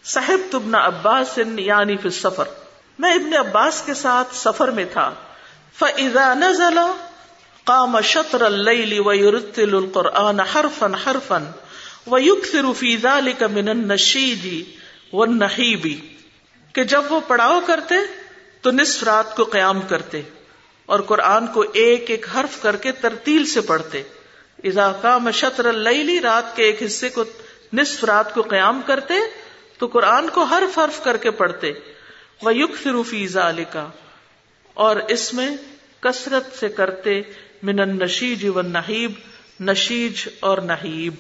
صاحب 0.05 0.53
تبن 0.53 0.75
عباس 0.75 1.39
یعنی 1.39 1.97
فی 1.97 2.09
السفر۔ 2.09 2.45
میں 2.99 3.15
ابن 3.15 3.35
عباس 3.35 3.83
کے 3.87 3.95
ساتھ 3.95 4.37
سفر 4.37 4.69
میں 4.69 4.85
تھا۔ 4.93 5.15
فَإِذَا 5.79 6.35
نَزَلَ 6.35 6.81
قَامَ 7.65 8.01
شَطْرَ 8.01 8.45
اللَّيْلِ 8.45 8.99
وَيُرْتِلُ 8.99 9.83
الْقُرْآنَ 9.83 10.43
حَرْفًا 10.55 10.99
حَرْفًا 11.07 11.51
وَيُكْثِرُ 12.11 12.75
فِي 12.75 12.97
ذَلِكَ 12.97 13.45
مِنَ 13.53 13.71
النَّشِيدِ 13.71 14.63
وَالنَّحِيبِ 15.13 15.95
کہ 16.73 16.85
جب 16.85 17.03
وہ 17.09 17.21
پڑھاؤ 17.27 17.61
کرتے 17.67 17.95
تو 18.61 18.71
نصف 18.71 19.03
رات 19.03 19.37
کو 19.37 19.45
قیام 19.45 19.81
کرتے 19.81 20.23
اور 20.87 21.01
قرآن 21.01 21.47
کو 21.47 21.65
ایک 21.73 22.11
ایک 22.11 22.27
حرف 22.37 22.63
کر 22.63 22.77
کے 22.77 22.93
ترتیل 22.93 23.47
سے 23.47 23.61
پڑھتے۔ 23.61 24.03
اذا 24.65 24.93
قام 24.93 25.31
شطر 25.31 25.65
اللیلی 25.65 26.21
رات 26.21 26.57
کے 26.57 26.63
ایک 26.63 26.83
حصے 26.83 27.09
کو 27.09 27.25
نصف 27.73 28.05
رات 28.05 28.35
کو 28.35 28.43
قیام 28.43 28.81
کرتے 28.87 29.15
تو 29.79 29.87
قرآن 29.87 30.29
کو 30.29 30.43
حرف 30.43 30.79
حرف 30.79 31.05
کر 31.05 31.17
کے 31.17 31.31
پڑھتے۔ 31.31 31.73
وہ 32.43 32.55
یق 32.55 32.83
فروفی 32.83 33.27
ذالکا 33.27 33.89
اور 34.75 34.97
اس 34.97 35.35
میں 35.35 35.57
کثرت 36.01 36.59
سے 36.61 36.69
کرتے 36.69 37.23
من 37.63 37.81
النشیج 37.81 38.47
و 38.55 38.63
نحیب 38.63 39.13
نشیج 39.61 40.29
اور 40.41 40.59
نحیب۔ 40.59 41.15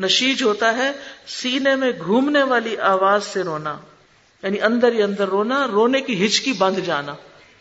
نشیج 0.00 0.42
ہوتا 0.42 0.76
ہے 0.76 0.92
سینے 1.26 1.76
میں 1.76 1.92
گھومنے 1.98 2.42
والی 2.42 2.76
آواز 2.76 3.24
سے 3.24 3.42
رونا 3.42 3.76
یعنی 4.42 4.60
اندر 4.60 4.92
ہی 4.92 5.02
اندر 5.02 5.28
رونا، 5.28 5.66
رونے 5.66 6.00
کی 6.00 6.26
ہچکی 6.26 6.52
بند 6.52 6.78
جانا، 6.78 7.14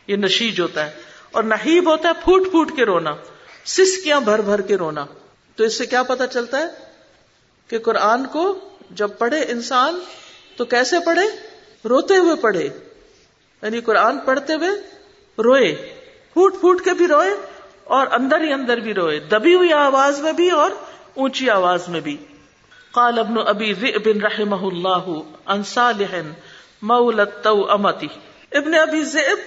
یہ 0.08 0.16
نشیج 0.16 0.62
ہوتا 0.62 0.86
ہے۔ 0.86 0.92
اور 1.32 1.44
نحیب 1.44 1.92
ہوتا 1.92 2.10
ہے 2.10 2.14
پھوٹ 2.14 2.52
پھوٹ 2.52 2.72
کے 2.76 2.86
رونا، 2.86 3.16
سسکیاں 3.66 4.22
بھر 4.22 4.42
بھر 4.42 4.62
کے 4.62 4.76
رونا۔ 4.76 5.06
تو 5.56 5.64
اس 5.64 5.78
سے 5.78 5.86
کیا 5.86 6.04
پتا 6.04 6.28
چلتا 6.28 6.58
ہے 6.58 6.66
کہ 7.68 7.80
قرآن 7.80 8.26
کو 8.26 8.70
جب 8.92 9.10
پڑھے 9.18 9.44
انسان 9.44 10.00
تو 10.58 10.66
کیسے 10.66 10.96
پڑھے؟ 11.06 11.47
روتے 11.86 12.18
ہوئے 12.18 12.36
پڑھے۔ 12.36 12.70
یعنی 13.62 13.82
قرآن 13.82 14.20
پڑھتے 14.20 14.54
ہوئے 14.54 14.70
روئے۔ 15.44 15.76
پھوٹ 16.34 16.60
پھوٹ 16.60 16.82
کے 16.82 16.94
بھی 16.94 17.08
روئے 17.08 17.30
اور 17.84 18.08
اندر 18.12 18.42
ہی 18.42 18.54
اندر 18.54 18.78
بھی 18.78 18.94
روئے۔ 18.94 19.20
دبی 19.20 19.56
ہوئی 19.56 19.74
آواز 19.74 20.20
میں 20.20 20.32
بھی 20.32 20.50
اور 20.50 20.72
اونچی 21.14 21.50
آواز 21.50 21.90
میں 21.90 22.00
بھی۔ 22.00 22.18
قال 22.92 23.20
ابن 23.20 23.36
ابی 23.48 23.74
ذئب 23.74 24.08
رحمہ 24.24 24.66
اللہ 24.66 25.10
ان 25.46 25.64
صالح 25.64 26.16
مولت 26.82 27.48
امتی 27.70 28.08
ابن 28.52 28.74
ابی 28.76 29.04
ذئب 29.04 29.38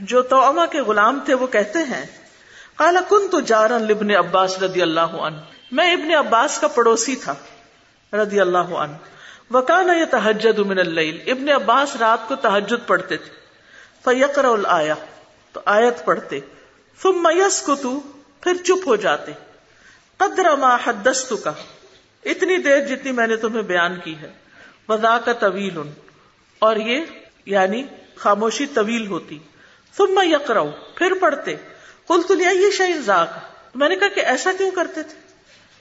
جو 0.00 0.22
تو 0.22 0.52
کے 0.70 0.80
غلام 0.80 1.20
تھے 1.24 1.34
وہ 1.34 1.46
کہتے 1.46 1.78
ہیں 1.78 2.06
کالا 2.76 3.00
کن 3.08 3.28
تو 3.28 3.40
جارن 3.40 3.82
لبن 3.82 4.10
عباس 4.10 4.62
رضی 4.62 4.82
اللہ 4.82 5.00
عنہ۔ 5.00 5.36
میں 5.72 5.92
ابن 5.92 6.14
عباس 6.14 6.58
کا 6.58 6.68
پڑوسی 6.68 7.16
تھا 7.16 7.34
رضی 8.12 8.40
اللہ 8.40 8.58
عنہ۔ 8.58 8.94
وکانا 9.50 9.92
یہ 9.92 10.04
تحجد 10.04 10.58
من 10.58 10.78
اللیل۔ 10.78 11.20
ابن 11.26 11.48
عباس 11.48 11.96
رات 11.96 12.28
کو 12.28 12.36
تحجد 12.36 12.88
پڑھتے 12.88 13.16
تھے۔ 13.16 13.30
فیقر 14.04 14.46
آیا 14.64 14.94
تو 15.52 15.60
آیت 15.64 16.04
پڑھتے۔ 16.04 16.40
ثم 17.02 17.28
یسکتو۔ 17.46 18.00
پھر 18.40 18.54
چپ 18.54 18.88
ہو 18.88 18.96
جاتے۔ 18.96 19.32
قدر 20.16 20.56
ما 20.56 20.76
حدثت 20.84 21.32
کا 21.44 21.52
اتنی 22.24 22.56
دیر 22.56 22.80
جتنی 22.80 23.12
میں 23.12 23.26
نے 23.26 23.36
تمہیں 23.36 23.62
بیان 23.62 24.00
کی 24.04 24.16
ہے۔ 24.16 24.32
وضا 24.88 25.18
کا 25.18 25.32
طویل۔ 25.32 25.78
اور 26.58 26.76
یہ 26.76 27.00
یعنی 27.46 27.84
خاموشی 28.16 28.66
طویل 28.66 29.06
ہوتی۔ 29.06 29.38
ثم 29.96 30.20
یقرأ۔ 30.22 30.64
پھر 30.94 31.12
پڑھتے۔ 31.20 31.54
کل 32.08 32.20
تو 32.28 32.34
لیا 32.34 32.50
یہ 32.50 32.70
شاہی 32.70 32.98
ذاک؟ 32.98 33.28
میں 33.74 33.88
نے 33.88 33.96
کہا 33.96 34.08
کہ 34.08 34.20
ایسا 34.20 34.50
کیوں 34.58 34.70
کرتے 34.70 35.02
تھے؟ 35.02 35.18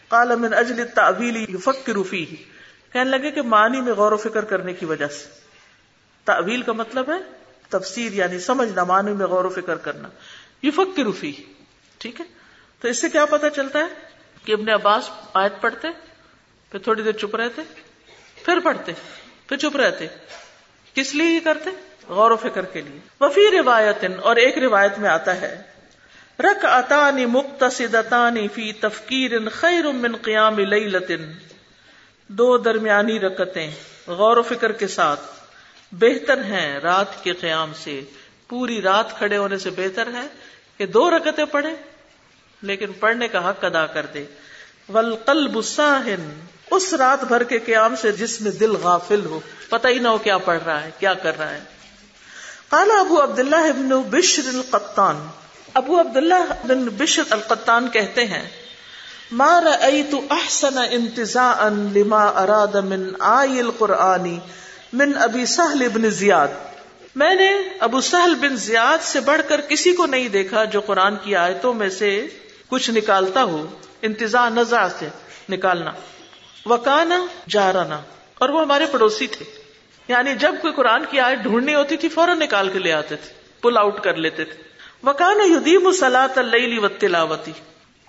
کالا 0.09 0.35
من 0.35 0.53
اجل 0.53 0.87
تعویلی 0.95 1.43
یفکر 1.49 2.03
فیہ۔ 2.09 2.58
کہنے 2.93 3.17
لگے 3.17 3.31
کہ 3.31 3.41
معنی 3.41 3.81
میں 3.81 3.93
غور 3.93 4.11
و 4.11 4.17
فکر 4.17 4.45
کرنے 4.45 4.73
کی 4.73 4.85
وجہ 4.85 5.07
سے۔ 5.07 5.25
تعویل 6.25 6.61
کا 6.61 6.71
مطلب 6.71 7.11
ہے 7.11 7.17
تفسیر 7.69 8.11
یعنی 8.11 8.39
سمجھنا، 8.39 8.83
معنی 8.83 9.11
میں 9.11 9.25
غور 9.25 9.45
و 9.45 9.49
فکر 9.49 9.75
کرنا۔ 9.75 10.07
یفکر 10.63 11.11
فیہ 11.19 11.43
ٹھیک 11.97 12.21
ہے؟ 12.21 12.25
تو 12.79 12.87
اس 12.87 13.01
سے 13.01 13.09
کیا 13.09 13.25
پتا 13.25 13.49
چلتا 13.49 13.79
ہے 13.79 13.87
کہ 14.45 14.51
ابن 14.51 14.69
عباس 14.69 15.09
آیت 15.33 15.61
پڑھتے، 15.61 15.87
پھر 16.71 16.79
تھوڑی 16.79 17.03
دیر 17.03 17.11
چپ 17.11 17.35
رہتے، 17.35 17.61
پھر 18.45 18.59
پڑھتے، 18.59 18.91
پھر 19.47 19.57
چپ 19.57 19.77
رہتے۔ 19.77 20.07
کس 20.93 21.15
لیے 21.15 21.27
یہ 21.27 21.39
کرتے؟ 21.43 21.69
غور 22.07 22.31
و 22.31 22.35
فکر 22.35 22.65
کے 22.65 22.81
لیے۔ 22.81 22.99
وفی 23.21 23.51
روایت 23.51 24.05
اور 24.21 24.35
ایک 24.35 24.57
روایت 24.57 24.99
میں 24.99 25.09
آتا 25.09 25.41
ہے 25.41 25.61
رک 26.39 26.65
اتانی 26.65 27.25
مختصدانی 27.25 28.47
فی 28.47 28.73
تفکیر 28.73 29.49
خیر 29.49 29.91
من 29.91 30.15
قیام 30.15 30.59
لیلت 30.59 31.11
دو 32.29 32.57
درمیانی 32.57 33.19
رکتیں 33.19 33.71
غور 34.07 34.37
و 34.37 34.41
فکر 34.41 34.71
کے 34.71 34.87
ساتھ۔ 34.87 35.19
بہتر 35.91 36.43
ہیں 36.43 36.79
رات 36.79 37.23
کے 37.23 37.33
قیام 37.33 37.71
سے۔ 37.83 38.01
پوری 38.47 38.81
رات 38.81 39.17
کھڑے 39.17 39.37
ہونے 39.37 39.57
سے 39.57 39.69
بہتر 39.69 40.07
ہے 40.07 40.27
کہ 40.77 40.85
دو 40.85 41.09
رکتیں 41.11 41.45
پڑھے 41.45 41.69
لیکن 42.61 42.91
پڑھنے 42.91 43.27
کا 43.27 43.49
حق 43.49 43.65
ادا 43.65 43.85
کر 43.85 44.05
دے 44.05 44.25
والقلب 44.89 45.61
ساہن 45.61 46.39
اس 46.71 46.93
رات 46.93 47.23
بھر 47.23 47.43
کے 47.43 47.59
قیام 47.59 47.95
سے 47.95 48.11
جس 48.11 48.41
میں 48.41 48.51
دل 48.51 48.71
غافل 48.71 49.25
ہو۔ 49.25 49.39
پتہ 49.69 49.87
ہی 49.87 49.99
نہ 49.99 50.07
ہو 50.07 50.17
کیا 50.17 50.37
پڑھ 50.37 50.63
رہا 50.65 50.83
ہے، 50.83 50.89
کیا 50.99 51.13
کر 51.13 51.37
رہا 51.37 51.51
ہے۔ 51.51 51.59
قال 52.69 52.91
ابو 52.99 53.23
عبداللہ 53.23 53.55
ابن 53.55 53.89
بشر 53.89 54.47
القطان۔ 54.47 55.27
ابو 55.73 55.99
عبداللہ 55.99 56.67
بن 56.67 56.85
بشر 56.85 57.23
القطان 57.29 57.89
کہتے 57.89 58.25
ہیں 58.25 58.68
ما 59.31 59.61
رأيت 59.61 60.15
احسن 60.29 60.77
انتزاعا 60.77 61.69
لما 61.69 62.25
اراد 62.25 62.75
من 62.75 63.09
آئی 63.19 63.59
القرآنی 63.59 64.39
من 64.93 65.11
ابی 65.17 65.45
سہل 65.45 65.87
بن 65.93 66.09
زیاد 66.09 66.47
میں 67.15 67.35
نے 67.35 67.57
ابو 67.79 68.01
سہل 68.01 68.35
بن 68.35 68.55
زیاد 68.55 69.03
سے 69.03 69.19
بڑھ 69.19 69.41
کر 69.47 69.61
کسی 69.61 69.93
کو 69.93 70.05
نہیں 70.05 70.27
دیکھا 70.27 70.63
جو 70.63 70.81
قرآن 70.81 71.15
کی 71.23 71.35
آیتوں 71.35 71.73
میں 71.73 71.89
سے 71.89 72.27
کچھ 72.69 72.91
نکالتا 72.91 73.43
ہو 73.43 73.67
انتظا 74.01 74.49
نزا 74.49 74.89
سے 74.99 75.07
نکالنا۔ 75.49 75.91
وکانا 76.65 77.25
جارانا، 77.49 78.01
اور 78.39 78.49
وہ 78.49 78.61
ہمارے 78.61 78.85
پڑوسی 78.85 79.27
تھے۔ 79.27 79.45
یعنی 80.07 80.33
جب 80.33 80.55
کوئی 80.61 80.73
قرآن 80.73 81.05
کی 81.05 81.19
آیت 81.19 81.39
ڈھونڈنی 81.39 81.75
ہوتی 81.75 81.97
تھی، 81.97 82.09
فوراً 82.09 82.39
نکال 82.39 82.69
کے 82.69 82.79
لے 82.79 82.93
آتے 82.93 83.15
تھے، 83.15 83.33
پل 83.61 83.77
آؤٹ 83.77 83.99
کر 83.99 84.13
لیتے 84.13 84.43
تھے۔ 84.43 84.63
وکان 85.03 85.37
یدیم 85.41 85.91
سلاط 85.91 86.37
اللہ 86.37 86.79
و 86.79 86.87
تلاوتی 86.87 87.51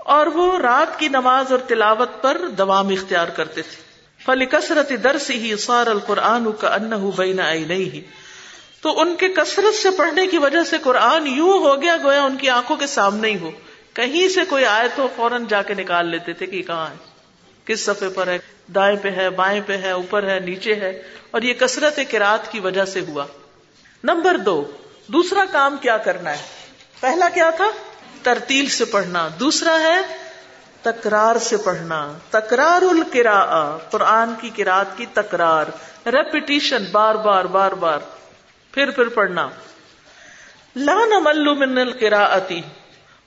اور 0.05 0.27
وہ 0.27 0.59
رات 0.59 0.99
کی 0.99 1.09
نماز 1.09 1.53
اور 1.53 1.59
تلاوت 1.59 2.23
پر 2.23 2.39
دوام 2.59 2.89
اختیار 2.89 3.29
کرتے 3.29 3.63
تھے۔ 3.63 3.91
فلی 4.25 4.47
کثرت 4.47 4.93
درس 5.05 5.31
ہی 5.31 5.57
سار 5.57 5.87
القرآن 5.87 6.53
کا 6.53 6.69
ان 6.75 7.11
بین 7.17 7.69
نہیں 7.69 8.01
تو 8.83 9.01
ان 9.01 9.17
کے 9.17 9.29
کثرت 9.29 9.75
سے 9.75 9.91
پڑھنے 9.91 10.27
کی 10.27 10.39
وجہ 10.39 10.63
سے 10.63 10.79
قرآن 10.79 11.27
یوں 11.27 11.53
ہو 11.53 11.83
گیا 11.83 11.97
گویا 12.05 12.23
ان 12.23 12.37
کی 12.37 12.51
آنکھوں 12.51 12.77
کے 12.77 12.87
سامنے 12.87 13.29
ہی 13.29 13.39
ہو۔ 13.39 13.51
کہیں 13.93 14.29
سے 14.29 14.41
کوئی 14.49 14.65
آئے 14.65 14.89
تو 14.95 15.09
فوراً 15.17 15.45
جا 15.49 15.63
کے 15.63 15.75
نکال 15.75 16.07
لیتے 16.07 16.33
تھے 16.33 16.47
کہ 16.47 16.63
کہاں 16.63 16.87
ہے۔ 16.87 16.97
کس 17.65 17.85
صفحے 17.85 18.09
پر 18.09 18.27
ہے؟ 18.27 18.39
دائیں 18.75 18.97
پہ 19.03 19.11
ہے، 19.11 19.31
بائیں 19.31 19.61
پہ 19.67 19.77
ہے، 19.77 19.91
اوپر 19.91 20.23
ہے، 20.23 20.41
نیچے 20.41 20.75
ہے۔ 20.75 21.03
اور 21.31 21.43
یہ 21.43 21.55
کثرت 21.55 22.01
کراط 22.11 22.49
کی 22.49 22.61
وجہ 22.61 22.85
سے 22.85 23.01
ہوا۔ 23.01 23.27
نمبر 24.05 24.37
دو، 24.37 24.71
دوسرا 25.07 25.45
کام 25.53 25.77
کیا 25.77 25.97
کرنا 25.97 26.31
ہے؟ 26.33 26.43
پہلا 27.01 27.29
کیا 27.29 27.51
تھا؟ 27.51 27.71
ترتیل 28.23 28.69
سے 28.69 28.85
پڑھنا، 28.85 29.29
دوسرا 29.41 29.79
ہے 29.81 30.01
تکرار 30.83 31.37
سے 31.39 31.57
پڑھنا، 31.57 32.01
تکرار 32.31 32.83
الکرا 32.83 33.41
قرآن 33.91 34.35
کی 34.41 34.51
کراط 34.57 34.97
کی 34.97 35.07
تکرار 35.15 35.67
ریپیٹیشن 36.07 36.85
بار 36.93 37.15
بار 37.25 37.45
بار 37.45 37.73
بار، 37.73 37.99
پھر 38.75 38.91
پھر 38.91 39.09
پڑھنا۔ 39.09 39.49
لا 40.77 40.99
نمل 41.07 41.55
من 41.55 41.79
القراءتی 41.79 42.61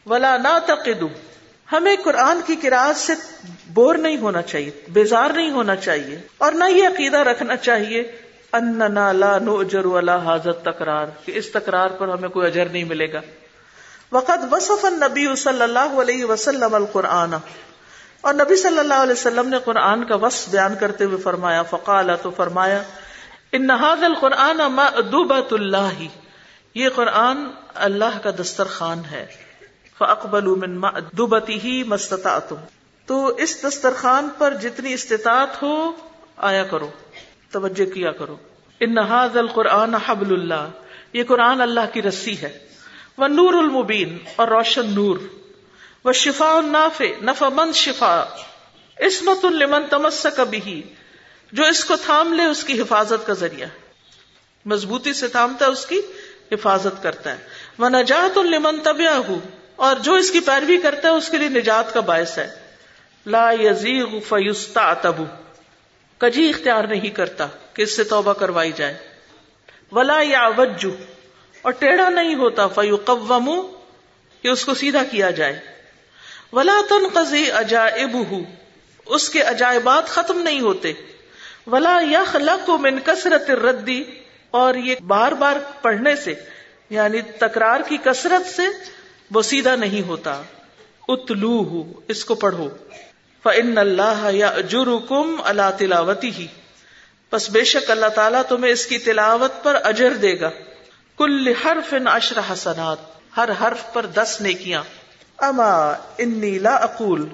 ولا 0.05 0.35
نعتقد، 0.37 1.03
ہمیں 1.71 1.95
قرآن 2.03 2.41
کی 2.45 2.55
قرآت 2.61 2.97
سے 2.97 3.13
بور 3.73 3.95
نہیں 3.95 4.17
ہونا 4.17 4.41
چاہیے، 4.41 4.71
بیزار 4.89 5.29
نہیں 5.29 5.51
ہونا 5.51 5.75
چاہیے، 5.75 6.19
اور 6.37 6.51
نہ 6.51 6.69
یہ 6.69 6.87
عقیدہ 6.87 7.17
رکھنا 7.17 7.55
چاہیے۔ 7.55 8.01
اننا 8.53 9.11
لا 9.11 9.37
نؤجر 9.39 9.85
ولا 9.85 10.17
حاضر 10.23 10.53
تکرار، 10.63 11.07
کہ 11.25 11.31
اس 11.35 11.51
تکرار 11.51 11.89
پر 11.89 12.07
ہمیں 12.07 12.29
کوئی 12.29 12.47
اجر 12.47 12.65
نہیں 12.65 12.83
ملے 12.83 13.11
گا۔ 13.13 13.21
وقت 14.13 14.53
وصف 14.53 14.85
النبی 14.85 15.35
صلی 15.35 15.61
اللہ 15.61 16.01
علیہ 16.01 16.25
وسلم 16.25 16.75
القرآن. 16.75 17.33
اور 18.21 18.33
نبی 18.33 18.55
صلی 18.55 18.79
اللہ 18.79 18.93
علیہ 18.93 19.13
وسلم 19.13 19.49
نے 19.49 19.57
قرآن 19.65 20.03
کا 20.03 20.15
وصف 20.15 20.49
بیان 20.49 20.75
کرتے 20.79 21.03
ہوئے 21.03 21.17
فرمایا 21.17 21.63
فقال 21.63 22.09
تو 22.21 22.29
فرمایا، 22.29 22.83
ان 23.51 23.67
نہاد 23.67 24.03
القرآن 24.03 24.57
مأدوبۃ 24.57 25.51
اللہ. 25.51 26.03
یہ 26.73 26.89
قرآن 26.95 27.37
اللہ 27.75 28.19
کا 28.23 28.29
دسترخوان 28.41 29.01
ہے. 29.11 29.25
فاقبل 29.97 30.45
من 30.45 30.77
مأدوبته 30.77 31.83
ما 31.85 31.95
استطعتم. 31.95 32.55
تو 33.05 33.25
اس 33.25 33.63
دسترخوان 33.63 34.29
پر 34.37 34.53
جتنی 34.53 34.93
استطاعت 34.93 35.63
ہو، 35.63 35.91
آیا 36.37 36.63
کرو، 36.63 36.89
توجہ 37.51 37.93
کیا 37.93 38.11
کرو. 38.11 38.35
ان 38.79 38.95
نہاد 38.95 39.37
القرآن 39.37 39.95
حبل 39.95 40.33
اللہ. 40.33 40.69
یہ 41.13 41.23
قرآن 41.23 41.61
اللہ 41.61 41.93
کی 41.93 42.01
رسی 42.01 42.41
ہے۔ 42.41 42.59
وہ 43.17 43.27
نور 43.27 43.53
المبین 43.53 44.17
اور 44.35 44.47
روشن 44.47 44.89
نور. 44.89 45.17
وہ 46.03 46.11
شفا 46.11 46.51
الناف 46.57 47.01
نفع 47.21 47.49
مند 47.49 47.75
شفا 47.75 48.23
عصمت 48.97 49.45
المن 49.45 49.83
تمس 49.89 50.25
کبھی 50.35 50.81
جو 51.51 51.63
اس 51.63 51.85
کو 51.85 51.95
تھام 51.95 52.33
لے، 52.33 52.43
اس 52.43 52.63
کی 52.63 52.81
حفاظت 52.81 53.27
کا 53.27 53.33
ذریعہ. 53.33 53.67
مضبوطی 54.65 55.13
سے 55.13 55.27
تھامتا 55.27 55.65
ہے، 55.65 55.71
اس 55.71 55.85
کی 55.85 55.99
حفاظت 56.51 57.03
کرتا 57.03 57.31
ہے. 57.31 57.37
وہ 57.79 57.89
نجات 57.89 58.37
المن 58.37 58.79
طبیع 58.83 59.09
ہوں 59.27 59.39
اور 59.75 59.95
جو 59.95 60.13
اس 60.13 60.31
کی 60.31 60.39
پیروی 60.39 60.77
کرتا 60.77 61.07
ہے، 61.07 61.13
اس 61.13 61.29
کے 61.29 61.37
لیے 61.37 61.49
نجات 61.49 61.93
کا 61.93 61.99
باعث 61.99 62.37
ہے. 62.37 62.49
لا 63.25 63.51
یزیغ 63.51 64.19
فیستا 64.19 64.93
تبو 64.93 65.25
کجی 66.17 66.49
اختیار 66.49 66.83
نہیں 66.83 67.09
کرتا 67.09 67.47
کہ 67.73 67.81
اس 67.81 67.95
سے 67.95 68.03
توبہ 68.03 68.33
کروائی 68.33 68.71
جائے. 68.71 68.97
ولا 69.91 70.19
یا 70.21 70.47
وجو 70.57 70.95
اور 71.63 71.71
ٹیڑھا 71.71 72.09
نہیں 72.09 72.35
ہوتا 72.35 72.67
فیو 72.67 72.97
قوم 73.05 73.67
کہ 74.41 74.47
اس 74.47 74.65
کو 74.65 74.73
سیدھا 74.73 75.03
کیا 75.11 75.31
جائے۔ 75.31 75.59
ولا 76.53 76.81
تن 76.89 77.07
قزی 77.13 77.51
عجائب 77.51 78.17
اس 79.05 79.29
کے 79.29 79.41
عجائبات 79.41 80.07
ختم 80.07 80.39
نہیں 80.39 80.61
ہوتے۔ 80.61 80.93
ولا 81.67 81.99
یخ 82.11 82.35
لک 82.35 82.69
من 82.69 82.99
کثرت 82.99 83.49
ردی 83.49 84.03
اور 84.51 84.75
یہ 84.75 84.95
بار 85.07 85.31
بار 85.31 85.55
پڑھنے 85.81 86.15
سے 86.15 86.33
یعنی 86.89 87.21
تکرار 87.21 87.79
کی 87.87 87.97
کثرت 88.03 88.55
سے، 88.55 88.63
وہ 89.31 89.41
سیدھا 89.41 89.75
نہیں 89.75 90.07
ہوتا۔ 90.07 90.41
اتلو 91.07 91.83
اس 92.07 92.25
کو 92.25 92.35
پڑھو۔ 92.35 92.69
فن 93.43 93.77
اللہ 93.77 94.29
یا 94.31 94.53
جرکم 94.69 95.35
اللہ 95.43 95.71
تلاوتی 95.77 96.29
ہی 96.29 96.47
بس 97.31 97.49
بے 97.49 97.63
شک 97.63 97.91
اللہ 97.91 98.05
تعالیٰ 98.05 98.41
تمہیں 98.49 98.71
اس 98.71 98.85
کی 98.85 98.97
تلاوت 98.97 99.63
پر 99.63 99.77
اجر 99.83 100.13
دے 100.13 100.39
گا۔ 100.39 100.49
کل 101.17 101.47
حرف 101.47 101.93
اشر 102.05 102.39
حسنات، 102.53 102.97
ہر 103.37 103.49
حرف 103.61 103.93
پر 103.93 104.05
دس 104.05 104.37
نیکیاں۔ 104.41 104.83
اما 105.37 105.93
انی 106.17 106.59
لا 106.59 106.75
اقول، 106.75 107.29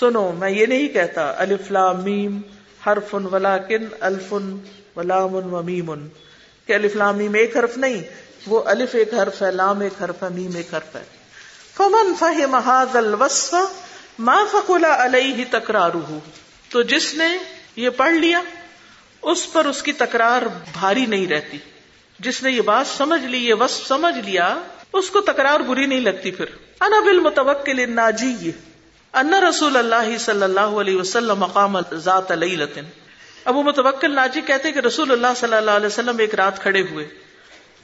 سنو، 0.00 0.32
میں 0.32 0.50
یہ 0.50 0.66
نہیں 0.66 0.88
کہتا، 0.88 1.32
الف 1.36 1.70
لام 1.70 2.02
میم، 2.02 2.40
حرف 2.86 3.14
ولاکن 3.14 3.88
الف 4.00 4.34
ولام 4.96 5.54
و 5.54 5.62
میم۔ 5.62 6.08
کہ 6.66 6.72
الف 6.72 6.96
لام 6.96 7.16
میم 7.16 7.34
ایک 7.34 7.56
حرف 7.56 7.76
نہیں، 7.76 8.02
وہ 8.46 8.62
الف 8.66 8.94
ایک 8.94 9.14
حرف 9.14 9.42
ہے، 9.42 9.50
لام 9.50 9.80
ایک 9.80 10.02
حرف 10.02 10.22
ہے، 10.22 10.28
میم 10.28 10.56
ایک 10.56 10.74
حرف 10.74 10.96
ہے۔ 10.96 11.02
فمن 11.76 12.14
فہم 12.18 12.54
هذا 12.54 12.98
الوصف، 12.98 13.54
ما 14.18 14.44
فقل 14.52 14.84
علیہ 14.84 15.44
تکرارہ۔ 15.50 16.18
تو 16.68 16.82
جس 16.82 17.14
نے 17.14 17.28
یہ 17.76 17.90
پڑھ 17.90 18.14
لیا، 18.14 18.40
اس 19.22 19.52
پر 19.52 19.64
اس 19.64 19.82
کی 19.82 19.92
تکرار 19.92 20.42
بھاری 20.72 21.06
نہیں 21.06 21.26
رہتی۔ 21.26 21.58
جس 22.20 22.42
نے 22.42 22.50
یہ 22.50 22.60
بات 22.60 22.86
سمجھ 22.86 23.24
لی، 23.24 23.48
یہ 23.48 23.54
وصف 23.54 23.86
سمجھ 23.86 24.18
لیا، 24.18 24.58
اس 24.92 25.10
کو 25.10 25.20
تکرار 25.20 25.60
بری 25.60 25.86
نہیں 25.86 26.00
لگتی 26.00 26.30
پھر۔ 26.30 26.46
انا 26.80 27.00
بل 27.00 27.20
متوکل 27.20 27.94
ناجی 27.94 28.50
ان 29.12 29.34
رسول 29.34 29.76
اللہ 29.76 30.18
صلی 30.18 30.42
اللہ 30.42 30.60
علیہ 30.60 30.96
وسلم 30.96 31.38
مقام 31.38 31.76
ذات 31.92 32.32
لیلتن 32.32 32.84
ابو 33.44 33.62
متوکل 33.62 34.14
ناجی 34.14 34.40
کہتے 34.40 34.72
کہ 34.72 34.78
رسول 34.78 35.12
اللہ 35.12 35.26
صلی 35.36 35.54
اللہ 35.54 35.70
علیہ 35.70 35.86
وسلم 35.86 36.18
ایک 36.18 36.34
رات 36.34 36.62
کھڑے 36.62 36.82
ہوئے۔ 36.90 37.08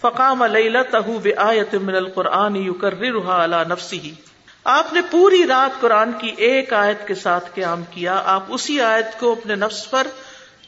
فقام 0.00 0.44
لیلتہ 0.44 0.96
بآیت 0.96 1.74
من 1.74 1.96
القرآن 1.96 2.56
یکررها 2.56 3.44
علی 3.44 3.62
نفسه 3.68 4.08
آپ 4.64 4.92
نے 4.92 5.00
پوری 5.10 5.46
رات 5.46 5.80
قرآن 5.80 6.12
کی 6.12 6.34
ایک 6.36 6.72
آیت 6.72 7.08
کے 7.08 7.14
ساتھ 7.14 7.50
قیام 7.54 7.82
کیا۔ 7.90 8.22
آپ 8.24 8.44
اسی 8.48 8.80
آیت 8.80 9.20
کو 9.20 9.32
اپنے 9.32 9.54
نفس 9.54 9.90
پر 9.90 10.06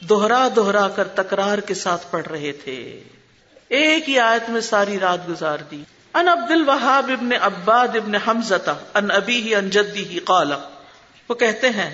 دوہرا 0.01 0.47
دوہرا 0.55 0.87
کر 0.87 1.07
تکرار 1.07 1.57
کے 1.57 1.73
ساتھ 1.73 2.05
پڑھ 2.11 2.27
رہے 2.27 2.51
تھے۔ 2.51 3.03
ایک 3.69 4.09
ہی 4.09 4.19
آیت 4.19 4.49
میں 4.49 4.61
ساری 4.61 4.99
رات 4.99 5.27
گزار 5.29 5.57
دی۔ 5.71 5.81
ان 6.15 6.27
عبد 6.27 6.51
الوہاب 6.51 7.09
ابن 7.11 7.31
عباد 7.41 7.95
ابن 7.95 8.15
حمزتا 8.15 8.73
ان 8.93 9.11
ابی 9.11 9.41
ہی 9.41 9.55
ان 9.55 9.69
جدی 9.69 10.05
ہی 10.05 10.19
قالا 10.19 10.57
وہ 11.29 11.35
کہتے 11.35 11.69
ہیں 11.69 11.89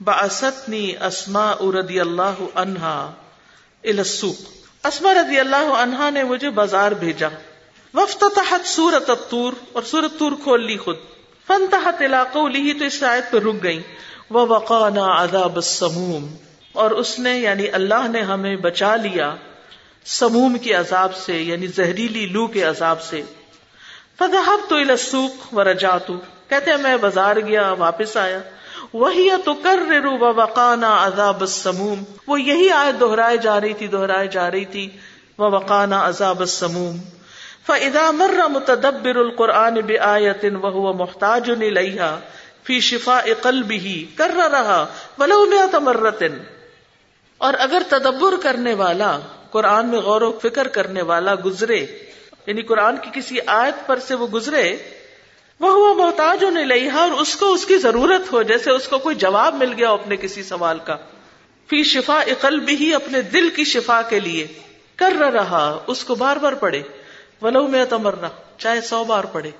باستنی 0.00 0.92
اسما 1.00 1.52
رضی 1.72 2.00
اللہ 2.00 2.40
عنہا 2.54 3.12
السوق۔ 3.84 4.40
اسما 4.84 5.12
رضی 5.14 5.38
اللہ 5.40 5.70
عنہا 5.76 6.10
نے 6.10 6.24
مجھے 6.24 6.50
بازار 6.50 6.92
بھیجا۔ 6.92 7.28
وفت 7.94 8.24
تحت 8.34 8.66
سورت 8.66 9.10
الطور، 9.10 9.52
اور 9.72 9.82
سورت 9.82 10.18
طور 10.18 10.32
کھول 10.42 10.66
لی 10.66 10.76
خود۔ 10.76 10.96
فن 11.46 11.66
تحت 11.70 12.02
علاقوں 12.02 12.48
لی 12.48 12.72
تو 12.72 12.84
اس 12.84 13.02
آیت 13.02 13.30
پہ 13.30 13.38
رک 13.38 13.62
گئی 13.62 13.80
وہ 14.30 14.46
وقانا 14.48 15.06
عذاب 15.22 15.56
السموم، 15.56 16.28
اور 16.72 16.90
اس 16.90 17.18
نے 17.18 17.38
یعنی 17.38 17.68
اللہ 17.70 18.08
نے 18.08 18.22
ہمیں 18.22 18.54
بچا 18.56 18.94
لیا۔ 18.96 19.34
سموم 20.04 20.58
کے 20.58 20.74
عذاب 20.74 21.16
سے 21.16 21.42
یعنی 21.42 21.66
زہریلی 21.66 22.26
لو 22.26 22.46
کے 22.46 22.62
عذاب 22.62 23.02
سے۔ 23.02 23.22
فضحب 24.18 24.68
تو 24.68 24.76
السوق 24.76 25.54
و 25.54 25.64
رجاتو 25.64 26.12
کہتے 26.48 26.70
ہیں، 26.70 26.78
میں 26.78 26.96
بازار 26.96 27.36
گیا، 27.36 27.72
واپس 27.72 28.16
آیا۔ 28.16 28.38
وہی 28.92 29.28
تو 29.44 29.54
کر 29.54 29.78
رو 30.02 30.34
وقانا 30.34 31.06
عذاب 31.06 31.40
السموم۔ 31.40 32.02
وہ 32.26 32.40
یہی 32.40 32.70
آیت 32.70 33.00
دہرائے 33.00 33.36
جا 33.36 33.60
رہی 33.60 33.74
تھی، 33.74 33.86
دہرائے 33.86 34.28
جا 34.28 34.50
رہی 34.50 34.64
تھی۔ 34.64 34.90
وہ 35.38 35.54
وقانا 35.54 36.08
عذاب 36.08 36.40
السموم۔ 36.40 36.96
فاذا 37.66 38.10
مر 38.10 38.48
متدبر 38.48 39.16
القرآن 39.16 39.74
بآیت 39.74 40.44
وهو 40.44 40.92
محتاج 40.92 41.50
الیها 41.50 42.18
فی 42.64 42.80
شفاء 42.80 43.24
قلبه 43.42 44.02
کر 44.16 44.30
رہا 44.36 44.86
ولو 45.18 45.46
مئات 45.46 45.74
مرت 45.74 46.22
اور 47.38 47.54
اگر 47.58 47.82
تدبر 47.88 48.34
کرنے 48.42 48.74
والا 48.74 49.18
قرآن 49.52 49.88
میں 49.88 49.98
غور 49.98 50.20
و 50.20 50.38
فکر 50.42 50.68
کرنے 50.68 51.02
والا 51.02 51.34
گزرے 51.44 51.86
یعنی 52.46 52.62
قرآن 52.62 52.96
کی 52.96 53.20
کسی 53.20 53.36
آیت 53.46 53.86
پر 53.86 53.98
سے 53.98 54.14
وہ 54.14 54.26
گزرے 54.26 54.76
وہ 55.60 55.72
ہوا 55.72 56.06
محتاج 56.06 56.44
ہونے 56.44 56.64
لئی 56.64 56.90
اور 56.90 57.10
اس 57.10 57.36
کو 57.36 57.52
اس 57.52 57.66
کی 57.66 57.78
ضرورت 57.78 58.32
ہو، 58.32 58.42
جیسے 58.42 58.70
اس 58.70 58.88
کو 58.88 58.98
کوئی 58.98 59.16
جواب 59.16 59.54
مل 59.54 59.72
گیا 59.76 59.90
اپنے 59.90 60.16
کسی 60.16 60.42
سوال 60.42 60.78
کا۔ 60.78 60.96
فی 61.68 61.84
شفا 61.84 62.20
اقل 62.20 62.60
بھی 62.60 62.94
اپنے 62.94 63.22
دل 63.22 63.50
کی 63.50 63.64
شفا 63.64 64.02
کے 64.02 64.20
لیے۔ 64.20 64.46
کر 64.96 65.12
رہا، 65.18 65.78
اس 65.86 66.04
کو 66.04 66.14
بار 66.14 66.36
بار 66.36 66.52
پڑھے۔ 66.52 66.82
ولو 67.42 67.66
میں 67.66 67.84
تمرنا 67.84 68.28
چاہے 68.58 68.80
سو 68.80 69.04
بار 69.04 69.24
پڑھے۔ 69.24 69.50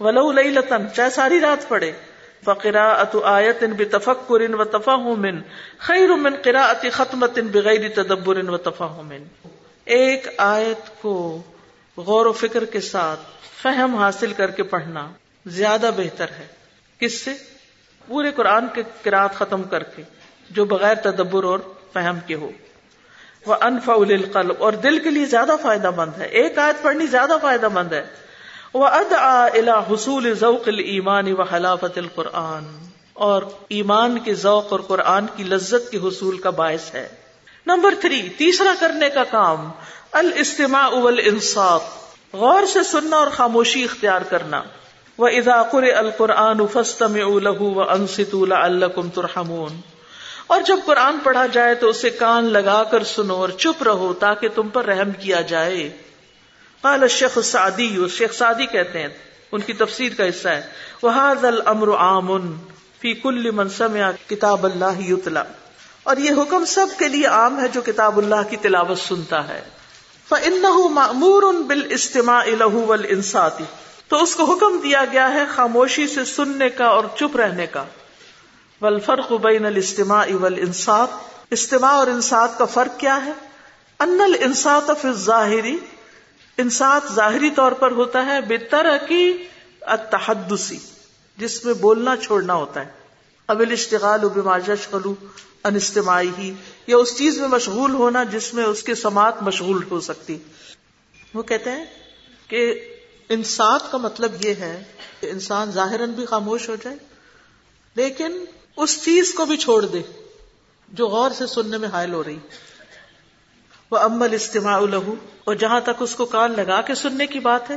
ولو 0.00 0.32
لئی 0.32 0.50
لتن 0.50 0.86
چاہے 0.96 1.10
ساری 1.10 1.40
رات 1.40 1.68
پڑھے۔ 1.68 1.92
فقرا 2.44 2.92
ات 2.92 3.16
آیت 3.24 3.62
ان 3.62 3.72
بفکر 3.72 4.40
ان 4.40 4.54
و 4.54 4.64
تفاہم 4.64 5.26
خیر 5.78 6.08
من 6.16 6.36
قرا 6.42 6.72
ختمت 6.92 7.38
ان 7.38 7.46
بغیر 7.46 7.88
تدبر 7.94 8.48
و 8.48 8.56
تفاہم 8.56 9.12
ایک 9.84 10.28
آیت 10.36 11.02
کو 11.02 11.42
غور 11.96 12.26
و 12.26 12.32
فکر 12.32 12.64
کے 12.64 12.80
ساتھ 12.80 13.20
فہم 13.62 13.96
حاصل 13.96 14.32
کر 14.32 14.50
کے 14.50 14.62
پڑھنا 14.62 15.08
زیادہ 15.46 15.90
بہتر 15.96 16.26
ہے. 16.38 16.46
کس 16.98 17.20
سے؟ 17.20 17.34
پورے 18.06 18.30
قرآن 18.30 18.66
کے 18.74 18.82
قرآت 19.02 19.34
ختم 19.34 19.62
کر 19.62 19.82
کے، 19.82 20.02
جو 20.50 20.64
بغیر 20.64 20.94
تدبر 20.94 21.44
اور 21.44 21.58
فہم 21.92 22.18
کے 22.26 22.34
ہو. 22.34 22.50
وہ 23.46 23.54
انفا 23.60 23.92
القلب 23.92 24.54
اور 24.58 24.72
دل 24.72 24.98
کے 24.98 25.10
لیے 25.10 25.26
زیادہ 25.26 25.52
فائدہ 25.62 25.90
مند 25.90 26.20
ہے. 26.20 26.26
ایک 26.26 26.58
آیت 26.58 26.82
پڑھنی 26.82 27.06
زیادہ 27.06 27.36
فائدہ 27.42 27.68
مند 27.68 27.92
ہے. 27.92 28.04
وہ 28.74 28.86
اد 28.86 29.12
حصول 29.90 30.34
ذوق 30.34 30.68
المان 30.68 31.32
و 31.32 31.42
حلافت 31.42 31.98
القرآن۔ 31.98 32.64
اور 33.12 33.42
ایمان 33.68 34.18
کے 34.18 34.34
ذوق 34.34 34.66
اور 34.68 34.80
قرآن 34.80 35.26
کی 35.36 35.44
لذت 35.44 35.90
کے 35.90 35.98
حصول 35.98 36.38
کا 36.38 36.50
باعث 36.50 36.94
ہے۔ 36.94 37.08
نمبر 37.66 37.94
تھری، 38.00 38.28
تیسرا 38.28 38.74
کرنے 38.80 39.10
کا 39.10 39.24
کام، 39.24 39.70
الاستماع 40.12 40.88
والانصات 40.88 41.80
غور 42.32 42.66
سے 42.66 42.82
سننا 42.82 43.16
اور 43.16 43.26
خاموشی 43.26 43.84
اختیار 43.84 44.20
کرنا۔ 44.20 44.62
وہ 45.18 45.28
اضاقر 45.28 45.82
القرآن 45.82 46.58
فستم 46.72 47.16
له 47.16 47.66
وانصتوا 47.74 48.46
لعلكم 48.46 49.08
ترحمون۔ 49.08 49.80
اور 50.46 50.60
جب 50.66 50.76
قرآن 50.84 51.18
پڑھا 51.22 51.46
جائے 51.46 51.74
تو 51.74 51.88
اسے 51.88 52.10
کان 52.10 52.44
لگا 52.44 52.84
کر 52.84 53.04
سنو 53.04 53.34
اور 53.34 53.48
چپ 53.48 53.82
رہو 53.82 54.12
تاکہ 54.12 54.48
تم 54.54 54.68
پر 54.68 54.84
رحم 54.84 55.10
کیا 55.10 55.40
جائے۔ 55.40 55.96
قال 56.82 57.02
الشیخ 57.02 57.30
السعدی 57.36 57.96
شیخ 58.10 58.34
سعدی 58.34 58.66
کہتے 58.66 58.98
ہیں، 58.98 59.08
ان 59.52 59.60
کی 59.60 59.72
تفسیر 59.72 60.12
کا 60.16 60.28
حصہ 60.28 60.48
ہے۔ 60.48 60.62
وَهَذَا 61.02 61.48
الْأَمْرُ 61.48 61.94
عَامٌ 61.94 62.40
فِي 63.00 63.14
كُلِّ 63.14 63.50
مَنْ 63.50 63.70
سَمِعَ 63.76 64.12
كِتَابَ 64.26 64.68
اللَّهِ 64.68 65.10
يُتْلَى 65.10 65.42
اور 66.02 66.16
یہ 66.16 66.30
حکم 66.30 66.64
سب 66.64 66.86
کے 66.98 67.08
لیے 67.08 67.26
عام 67.26 67.60
ہے 67.60 67.68
جو 67.68 67.80
کتاب 67.80 68.18
اللہ 68.18 68.50
کی 68.50 68.56
تلاوت 68.56 68.98
سنتا 68.98 69.48
ہے۔ 69.48 69.60
فَإِنَّهُ 70.28 70.90
مَأْمُورٌ 70.90 71.54
بِالْإِسْتِمَاعِ 71.54 72.50
لَهُ 72.50 72.86
وَالْإِنصَاتِ۔ 72.86 73.62
تو 74.08 74.22
اس 74.22 74.36
کو 74.36 74.44
حکم 74.44 74.80
دیا 74.82 75.04
گیا 75.12 75.34
ہے 75.34 75.44
خاموشی 75.54 76.06
سے 76.06 76.24
سننے 76.24 76.68
کا 76.68 76.86
اور 76.86 77.04
چپ 77.16 77.36
رہنے 77.36 77.66
کا۔ 77.66 77.84
والفرق 78.80 79.32
بین 79.32 79.66
الاستماع 79.66 80.26
والانصات 80.40 81.08
استماع 81.50 81.90
اور 81.90 82.06
انصات 82.06 82.58
کا 82.58 82.64
فرق 82.64 83.00
کیا 83.00 83.24
ہے؟ 83.24 83.32
ان 83.98 84.20
الانصات 84.20 84.90
فی 85.02 85.08
الظاہری 85.08 85.76
انسات 86.58 87.02
ظاہری 87.14 87.50
طور 87.50 87.72
پر 87.72 87.90
ہوتا 87.90 88.26
ہے 88.26 88.40
بے 88.40 88.58
طرح 88.58 88.96
کی 88.96 89.44
التحدثی، 89.80 90.78
جس 91.38 91.64
میں 91.64 91.74
بولنا 91.74 92.16
چھوڑنا 92.16 92.54
ہوتا 92.54 92.80
ہے۔ 92.80 92.90
اب 93.46 93.60
الاشتغال 93.60 94.20
بما 94.34 94.56
یشغل 94.56 95.12
ان 95.64 95.76
استماعی 95.76 96.30
ہی 96.38 96.52
یا 96.86 96.96
اس 96.96 97.16
چیز 97.18 97.38
میں 97.38 97.48
مشغول 97.48 97.94
ہونا 97.94 98.24
جس 98.24 98.54
میں 98.54 98.64
اس 98.64 98.82
کے 98.82 98.94
سماعت 98.94 99.42
مشغول 99.42 99.82
ہو 99.90 100.00
سکتی۔ 100.00 100.38
وہ 101.34 101.42
کہتے 101.42 101.70
ہیں 101.70 101.84
کہ 102.48 102.60
انسات 103.28 103.90
کا 103.92 103.98
مطلب 103.98 104.44
یہ 104.44 104.54
ہے 104.54 104.84
کہ 105.20 105.30
انسان 105.30 105.72
ظاہراً 105.72 106.10
بھی 106.10 106.26
خاموش 106.26 106.68
ہو 106.68 106.76
جائے، 106.84 106.96
لیکن 107.94 108.44
اس 108.76 109.04
چیز 109.04 109.34
کو 109.34 109.44
بھی 109.44 109.56
چھوڑ 109.56 109.84
دے 109.84 110.02
جو 110.88 111.08
غور 111.08 111.30
سے 111.30 111.46
سننے 111.46 111.78
میں 111.78 111.88
حائل 111.88 112.12
ہو 112.14 112.24
رہی۔ 112.24 112.38
وہ 113.90 113.98
امل 113.98 114.34
استماع 114.34 114.80
لہو 114.80 115.14
اور 115.44 115.54
جہاں 115.54 115.80
تک 115.80 115.90
اس 116.00 116.14
کو 116.14 116.24
کان 116.24 116.52
لگا 116.52 116.80
کے 116.80 116.94
سننے 116.94 117.26
کی 117.26 117.38
بات 117.38 117.70
ہے 117.70 117.76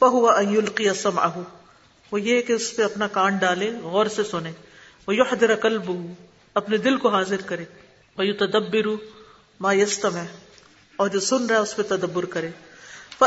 وہ 0.00 0.08
ہوا 0.08 0.38
القی 0.38 0.88
اسم 0.88 1.18
آہ 1.18 1.38
وہ 2.12 2.20
یہ 2.20 2.42
کہ 2.42 2.52
اس 2.52 2.76
پہ 2.76 2.82
اپنا 2.82 3.06
کان 3.06 3.36
ڈالے، 3.36 3.72
غور 3.82 4.06
سے 4.06 4.24
سنے۔ 4.24 4.52
وہ 5.06 5.14
یو 5.14 5.24
حدر 5.24 5.56
قلب 5.56 5.90
اپنے 6.54 6.76
دل 6.76 6.96
کو 6.96 7.08
حاضر 7.08 7.40
کرے۔ 7.46 7.64
وہ 8.18 8.26
یو 8.26 8.34
تدبر 8.34 8.86
ما 9.60 9.72
یستم 9.72 10.16
ہے 10.16 10.26
اور 10.96 11.08
جو 11.08 11.20
سن 11.20 11.46
رہا 11.46 11.56
ہے، 11.56 11.60
اس 11.60 11.76
پہ 11.76 11.82
تدبر 11.82 12.24
کرے۔ 12.24 12.50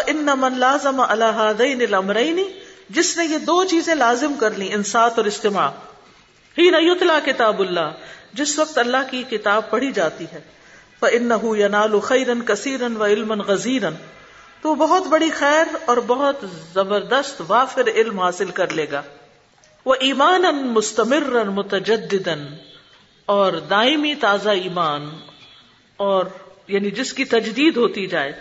ان 0.08 0.30
من 0.38 0.60
لازم 0.60 1.02
اللہ 1.02 1.52
الامرین 1.60 2.44
جس 2.90 3.18
نے 3.18 3.26
یہ 3.26 3.38
دو 3.38 3.64
چیزیں 3.64 3.96
لازم 3.96 4.34
کر 4.40 4.52
لی 4.52 4.74
انسات 4.74 5.18
اور 5.18 5.26
استماع۔ 5.26 5.70
ہی 6.58 6.70
نہ 6.70 6.76
یتلا 6.80 7.20
کتاب 7.26 7.60
اللہ 7.60 7.92
جس 8.34 8.60
وقت 8.60 8.78
اللہ 8.78 8.98
کی 9.12 9.24
کتاب 9.24 9.70
پڑھی 9.70 9.92
جاتی 9.92 10.26
ہے۔ 10.34 10.57
فَإِنَّهُ 11.00 11.56
يَنَالُ 11.56 12.02
خَيْرًا 12.02 12.44
كَثِيرًا 12.46 13.00
وَعِلْمًا 13.00 13.44
غَزِيرًا۔ 13.44 13.96
تو 14.62 14.76
بہت 14.76 15.08
بڑی 15.08 15.30
خیر 15.30 15.76
اور 15.86 15.98
بہت 16.08 16.36
زبردست 16.74 17.42
وافر 17.48 17.88
علم 17.88 18.20
حاصل 18.20 18.52
کر 18.52 18.74
لے 18.74 18.86
گا۔ 18.92 19.02
وہ 19.86 19.96
ایمان 20.00 20.42
مستمر 20.62 21.44
متجدن 21.44 22.46
اور 23.26 23.54
دائمی 23.54 24.16
تازہ 24.16 24.50
ایمان 24.50 25.10
اور 25.98 26.26
یعنی 26.68 26.92
جس 26.92 27.14
کی 27.14 27.26
تجدید 27.26 27.78
ہوتی 27.78 28.08
جائے۔ 28.08 28.32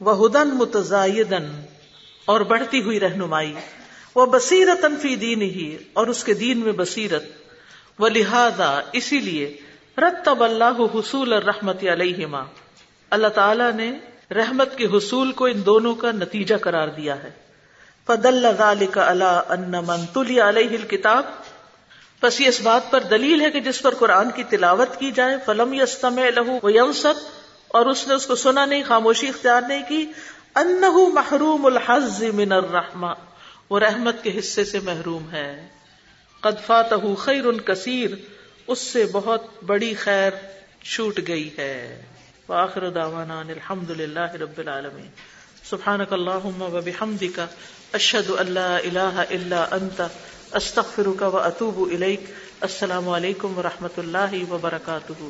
وہ 0.00 0.26
ہدن 0.26 0.48
متضاً 0.48 1.44
اور 2.24 2.40
بڑھتی 2.40 2.82
ہوئی 2.82 3.00
رہنمائی۔ 3.00 3.54
وہ 4.14 4.26
بصیرت 4.26 4.84
فی 5.02 5.16
دین 5.16 5.42
ہی 5.42 5.76
اور 5.92 6.06
اس 6.06 6.24
کے 6.24 6.34
دین 6.34 6.58
میں 6.58 6.72
بصیرت۔ 6.72 7.24
وہ 7.98 8.08
لہذا 8.08 8.80
اسی 8.92 9.20
لیے 9.20 9.56
رتب 9.98 10.44
اللہ 10.44 10.76
حصول 10.94 11.32
رحمت 11.32 11.84
علیہما۔ 11.92 12.42
اللہ 13.10 13.26
تعالی 13.26 13.64
نے 13.74 13.98
رحمت 14.34 14.78
کے 14.78 14.86
حصول 14.86 15.32
کو 15.32 15.44
ان 15.44 15.66
دونوں 15.66 15.94
کا 15.94 16.12
نتیجہ 16.12 16.54
قرار 16.60 16.88
دیا 16.88 17.22
ہے۔ 17.22 17.30
فدل 18.06 18.46
ذلك 18.58 18.98
على 18.98 19.24
ان 19.48 19.70
من 19.70 20.06
تلی 20.06 20.40
علیہ 20.40 20.68
الكتاب 20.68 21.22
پس 22.20 22.40
یہ 22.40 22.48
اس 22.48 22.60
بات 22.60 22.90
پر 22.90 23.00
دلیل 23.00 23.40
ہے 23.40 23.50
کہ 23.50 23.60
جس 23.60 23.82
پر 23.82 23.94
قرآن 23.94 24.30
کی 24.30 24.44
تلاوت 24.44 24.98
کی 24.98 25.10
جائے، 25.10 25.36
فلم 25.46 25.72
یستمع 25.72 26.22
له 26.36 26.56
وينصت 26.62 27.30
اور 27.68 27.86
اس 27.86 28.08
نے 28.08 28.14
اس 28.14 28.26
کو 28.26 28.34
سنا 28.34 28.64
نہیں، 28.64 28.82
خاموشی 28.88 29.28
اختیار 29.28 29.62
نہیں 29.68 29.82
کی۔ 29.88 30.06
انه 30.54 31.12
محروم 31.12 31.66
الحظ 31.66 32.22
من 32.22 32.52
الرحمہ۔ 32.52 33.12
وہ 33.70 33.78
رحمت 33.78 34.22
کے 34.22 34.38
حصے 34.38 34.64
سے 34.64 34.80
محروم 34.80 35.30
ہے۔ 35.30 35.68
قد 36.40 36.66
فاته 36.66 37.14
خیر 37.18 37.52
کثیر۔ 37.52 38.35
اس 38.66 38.78
سے 38.78 39.06
بہت 39.12 39.42
بڑی 39.66 39.94
خیر 39.94 40.30
چھوٹ 40.82 41.20
گئی 41.28 41.50
ہے۔ 41.58 42.02
وآخر 42.48 42.90
دعوانا 42.90 43.40
الحمد 43.40 43.90
للہ 43.90 44.32
رب 44.32 44.58
العالمین۔ 44.58 45.08
سبحانک 45.64 46.12
اللہم 46.12 46.62
و 46.62 46.80
بحمدک، 46.84 47.40
اشہد 47.92 48.30
ان 48.30 48.52
لا 48.52 48.76
الہ 48.76 49.24
الا 49.30 49.66
انت، 49.70 50.02
استغفرک 50.52 51.22
و 51.34 51.38
اتوب 51.38 51.88
الیک۔ 51.92 52.20
السلام 52.60 53.08
علیکم 53.08 53.58
و 53.58 53.62
رحمت 53.62 53.98
اللہ 53.98 54.52
وبرکاتہ۔ 54.52 55.22